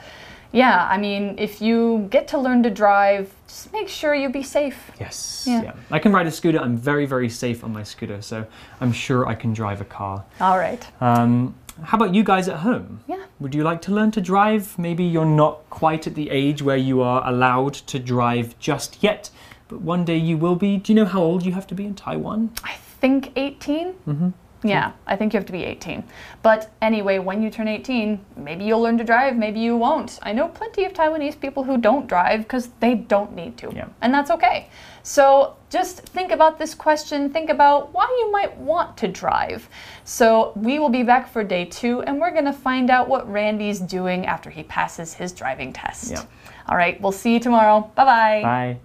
yeah, 0.52 0.88
I 0.90 0.98
mean, 0.98 1.36
if 1.40 1.62
you 1.62 2.08
get 2.12 2.28
to 2.30 2.38
learn 2.38 2.62
to 2.64 2.70
drive, 2.70 3.34
just 3.48 3.74
make 3.74 3.88
sure 3.90 4.14
you 4.14 4.30
be 4.30 4.44
safe. 4.44 4.92
Yes. 5.00 5.46
Yeah. 5.48 5.64
Yeah. 5.64 5.74
I 5.90 6.00
can 6.00 6.12
ride 6.14 6.28
a 6.28 6.32
scooter. 6.32 6.60
I'm 6.60 6.78
very, 6.78 7.06
very 7.06 7.30
safe 7.30 7.64
on 7.64 7.74
my 7.74 7.84
scooter, 7.84 8.22
so 8.22 8.46
I'm 8.82 8.92
sure 8.92 9.26
I 9.28 9.36
can 9.36 9.52
drive 9.54 9.82
a 9.82 9.86
car. 9.86 10.24
All 10.40 10.58
right. 10.58 10.86
Um, 11.02 11.56
how 11.82 11.98
about 11.98 12.14
you 12.14 12.24
guys 12.24 12.48
at 12.48 12.58
home? 12.58 13.02
Yeah. 13.08 13.26
Would 13.40 13.56
you 13.56 13.64
like 13.64 13.82
to 13.84 13.92
learn 13.92 14.12
to 14.12 14.22
drive? 14.22 14.78
Maybe 14.78 15.04
you're 15.04 15.26
not 15.26 15.68
quite 15.70 16.06
at 16.08 16.14
the 16.16 16.30
age 16.30 16.62
where 16.62 16.78
you 16.78 17.02
are 17.02 17.28
allowed 17.28 17.74
to 17.74 18.00
drive 18.00 18.58
just 18.60 19.02
yet, 19.02 19.30
but 19.68 19.82
one 19.82 20.06
day 20.06 20.18
you 20.18 20.38
will 20.38 20.56
be. 20.56 20.78
Do 20.78 20.94
you 20.94 20.96
know 20.96 21.06
how 21.06 21.22
old 21.22 21.46
you 21.46 21.54
have 21.54 21.68
to 21.68 21.76
be 21.76 21.86
in 21.86 21.96
Taiwan? 21.96 22.52
I 22.64 22.76
think 23.06 23.32
18. 23.36 23.94
Mm-hmm. 24.08 24.30
Yeah, 24.68 24.94
I 25.06 25.16
think 25.16 25.32
you 25.32 25.38
have 25.38 25.46
to 25.46 25.52
be 25.52 25.64
18. 25.64 26.04
But 26.42 26.72
anyway, 26.82 27.20
when 27.20 27.44
you 27.44 27.52
turn 27.52 27.68
18, 27.68 28.26
maybe 28.36 28.66
you'll 28.66 28.82
learn 28.82 28.98
to 28.98 29.04
drive, 29.04 29.38
maybe 29.38 29.60
you 29.60 29.78
won't. 29.78 30.18
I 30.24 30.34
know 30.34 30.48
plenty 30.48 30.86
of 30.86 30.94
Taiwanese 30.94 31.40
people 31.40 31.64
who 31.64 31.78
don't 31.78 32.08
drive 32.08 32.40
because 32.40 32.70
they 32.80 32.96
don't 32.96 33.36
need 33.36 33.58
to. 33.58 33.72
Yeah. 33.76 33.90
And 34.02 34.12
that's 34.12 34.32
okay. 34.32 34.70
So 35.04 35.56
just 35.70 36.00
think 36.00 36.32
about 36.32 36.58
this 36.58 36.74
question, 36.74 37.30
think 37.30 37.52
about 37.52 37.94
why 37.94 38.08
you 38.20 38.32
might 38.32 38.58
want 38.58 38.98
to 38.98 39.08
drive. 39.08 39.70
So 40.04 40.52
we 40.56 40.80
will 40.80 40.90
be 40.90 41.04
back 41.04 41.32
for 41.32 41.44
day 41.44 41.66
two 41.66 42.02
and 42.02 42.20
we're 42.20 42.32
going 42.32 42.46
to 42.46 42.60
find 42.70 42.90
out 42.90 43.08
what 43.08 43.32
Randy's 43.32 43.80
doing 43.80 44.26
after 44.26 44.50
he 44.50 44.64
passes 44.64 45.14
his 45.14 45.32
driving 45.32 45.74
test. 45.74 46.10
Yeah. 46.10 46.26
All 46.68 46.76
right, 46.76 47.00
we'll 47.00 47.12
see 47.12 47.34
you 47.34 47.40
tomorrow. 47.40 47.92
Bye 47.94 48.06
bye. 48.06 48.42
Bye. 48.42 48.80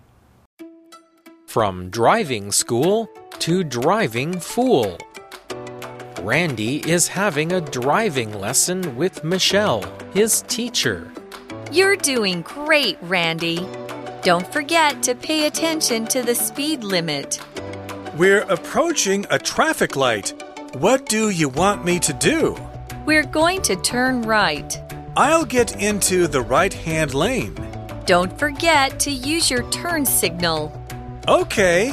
From 1.50 1.90
driving 1.90 2.52
school 2.52 3.10
to 3.40 3.64
driving 3.64 4.38
fool. 4.38 4.96
Randy 6.20 6.76
is 6.88 7.08
having 7.08 7.50
a 7.50 7.60
driving 7.60 8.38
lesson 8.38 8.94
with 8.94 9.24
Michelle, 9.24 9.82
his 10.14 10.42
teacher. 10.42 11.10
You're 11.72 11.96
doing 11.96 12.42
great, 12.42 12.98
Randy. 13.02 13.66
Don't 14.22 14.46
forget 14.52 15.02
to 15.02 15.16
pay 15.16 15.48
attention 15.48 16.06
to 16.06 16.22
the 16.22 16.36
speed 16.36 16.84
limit. 16.84 17.40
We're 18.16 18.42
approaching 18.42 19.26
a 19.28 19.38
traffic 19.40 19.96
light. 19.96 20.40
What 20.74 21.06
do 21.06 21.30
you 21.30 21.48
want 21.48 21.84
me 21.84 21.98
to 21.98 22.12
do? 22.12 22.56
We're 23.06 23.26
going 23.26 23.62
to 23.62 23.74
turn 23.74 24.22
right. 24.22 24.80
I'll 25.16 25.44
get 25.44 25.82
into 25.82 26.28
the 26.28 26.42
right 26.42 26.72
hand 26.72 27.12
lane. 27.12 27.56
Don't 28.06 28.38
forget 28.38 29.00
to 29.00 29.10
use 29.10 29.50
your 29.50 29.68
turn 29.70 30.06
signal. 30.06 30.79
Okay. 31.28 31.92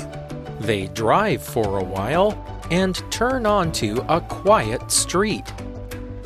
They 0.60 0.88
drive 0.88 1.44
for 1.44 1.80
a 1.80 1.84
while 1.84 2.44
and 2.72 3.00
turn 3.12 3.46
onto 3.46 4.02
a 4.10 4.22
quiet 4.22 4.92
street. 4.92 5.46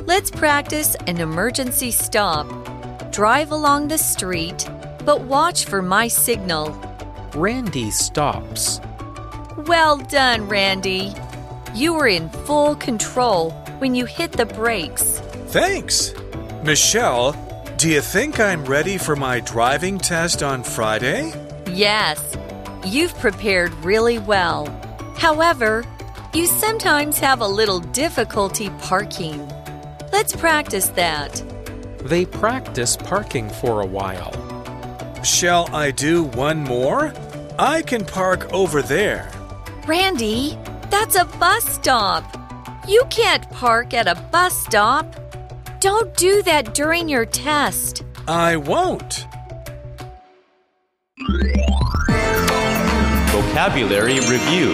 Let's 0.06 0.30
practice 0.30 0.96
an 1.06 1.18
emergency 1.20 1.90
stop. 1.90 2.46
Drive 3.12 3.52
along 3.52 3.88
the 3.88 3.98
street, 3.98 4.68
but 5.04 5.20
watch 5.22 5.66
for 5.66 5.82
my 5.82 6.08
signal. 6.08 6.70
Randy 7.34 7.90
stops. 7.90 8.80
Well 9.66 9.98
done, 9.98 10.48
Randy. 10.48 11.12
You 11.74 11.94
were 11.94 12.08
in 12.08 12.28
full 12.30 12.74
control 12.74 13.50
when 13.78 13.94
you 13.94 14.06
hit 14.06 14.32
the 14.32 14.46
brakes. 14.46 15.20
Thanks. 15.48 16.14
Michelle, 16.64 17.32
do 17.76 17.88
you 17.88 18.00
think 18.00 18.40
I'm 18.40 18.64
ready 18.64 18.96
for 18.98 19.16
my 19.16 19.40
driving 19.40 19.98
test 19.98 20.42
on 20.42 20.62
Friday? 20.62 21.32
Yes, 21.70 22.36
you've 22.84 23.14
prepared 23.18 23.72
really 23.84 24.18
well. 24.18 24.66
However, 25.16 25.84
you 26.34 26.46
sometimes 26.46 27.18
have 27.18 27.40
a 27.40 27.46
little 27.46 27.80
difficulty 27.80 28.70
parking. 28.80 29.46
Let's 30.12 30.34
practice 30.34 30.88
that. 30.90 31.42
They 31.98 32.24
practice 32.24 32.96
parking 32.96 33.48
for 33.48 33.80
a 33.80 33.86
while. 33.86 34.32
Shall 35.22 35.72
I 35.74 35.90
do 35.90 36.24
one 36.24 36.64
more? 36.64 37.12
I 37.58 37.82
can 37.82 38.04
park 38.04 38.52
over 38.52 38.82
there. 38.82 39.30
Randy, 39.86 40.58
that's 40.90 41.16
a 41.16 41.24
bus 41.24 41.64
stop. 41.64 42.24
You 42.88 43.04
can't 43.10 43.48
park 43.50 43.94
at 43.94 44.08
a 44.08 44.20
bus 44.32 44.56
stop. 44.56 45.14
Don't 45.80 46.16
do 46.16 46.42
that 46.42 46.74
during 46.74 47.08
your 47.08 47.26
test. 47.26 48.04
I 48.26 48.56
won't. 48.56 49.26
Vocabulary 53.52 54.18
Review 54.20 54.72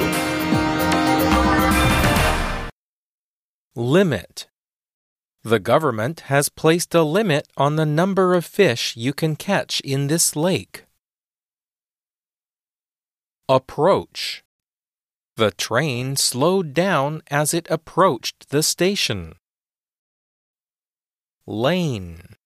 Limit. 3.75 4.47
The 5.43 5.59
government 5.59 6.21
has 6.27 6.49
placed 6.49 6.95
a 6.95 7.03
limit 7.03 7.49
on 7.57 7.75
the 7.75 7.85
number 7.85 8.35
of 8.35 8.45
fish 8.45 8.97
you 8.97 9.13
can 9.13 9.35
catch 9.35 9.81
in 9.81 10.07
this 10.07 10.37
lake. 10.37 10.85
Approach. 13.49 14.45
The 15.35 15.51
train 15.51 16.15
slowed 16.15 16.73
down 16.73 17.23
as 17.33 17.53
it 17.53 17.67
approached 17.69 18.51
the 18.51 18.63
station. 18.63 19.35
Lane. 21.49 22.37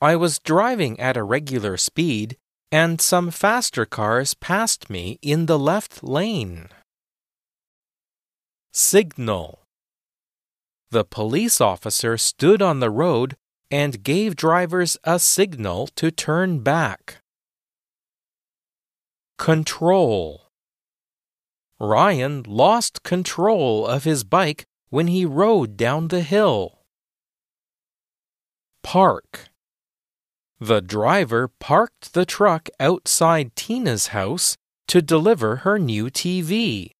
I 0.00 0.16
was 0.16 0.40
driving 0.40 0.98
at 0.98 1.16
a 1.16 1.22
regular 1.22 1.76
speed 1.76 2.36
and 2.72 3.00
some 3.00 3.30
faster 3.30 3.84
cars 3.84 4.34
passed 4.34 4.88
me 4.88 5.18
in 5.22 5.46
the 5.46 5.58
left 5.58 6.04
lane. 6.04 6.68
Signal. 8.72 9.60
The 10.90 11.04
police 11.04 11.60
officer 11.60 12.16
stood 12.16 12.62
on 12.62 12.80
the 12.80 12.90
road 12.90 13.36
and 13.70 14.02
gave 14.02 14.36
drivers 14.36 14.96
a 15.04 15.18
signal 15.18 15.88
to 15.96 16.10
turn 16.10 16.60
back. 16.60 17.18
Control. 19.38 20.42
Ryan 21.78 22.42
lost 22.46 23.02
control 23.02 23.86
of 23.86 24.04
his 24.04 24.22
bike 24.22 24.66
when 24.90 25.06
he 25.06 25.24
rode 25.24 25.76
down 25.76 26.08
the 26.08 26.22
hill. 26.22 26.80
Park. 28.82 29.49
The 30.62 30.82
driver 30.82 31.48
parked 31.48 32.12
the 32.12 32.26
truck 32.26 32.68
outside 32.78 33.56
Tina's 33.56 34.08
house 34.08 34.58
to 34.88 35.00
deliver 35.00 35.56
her 35.56 35.78
new 35.78 36.10
TV. 36.10 36.90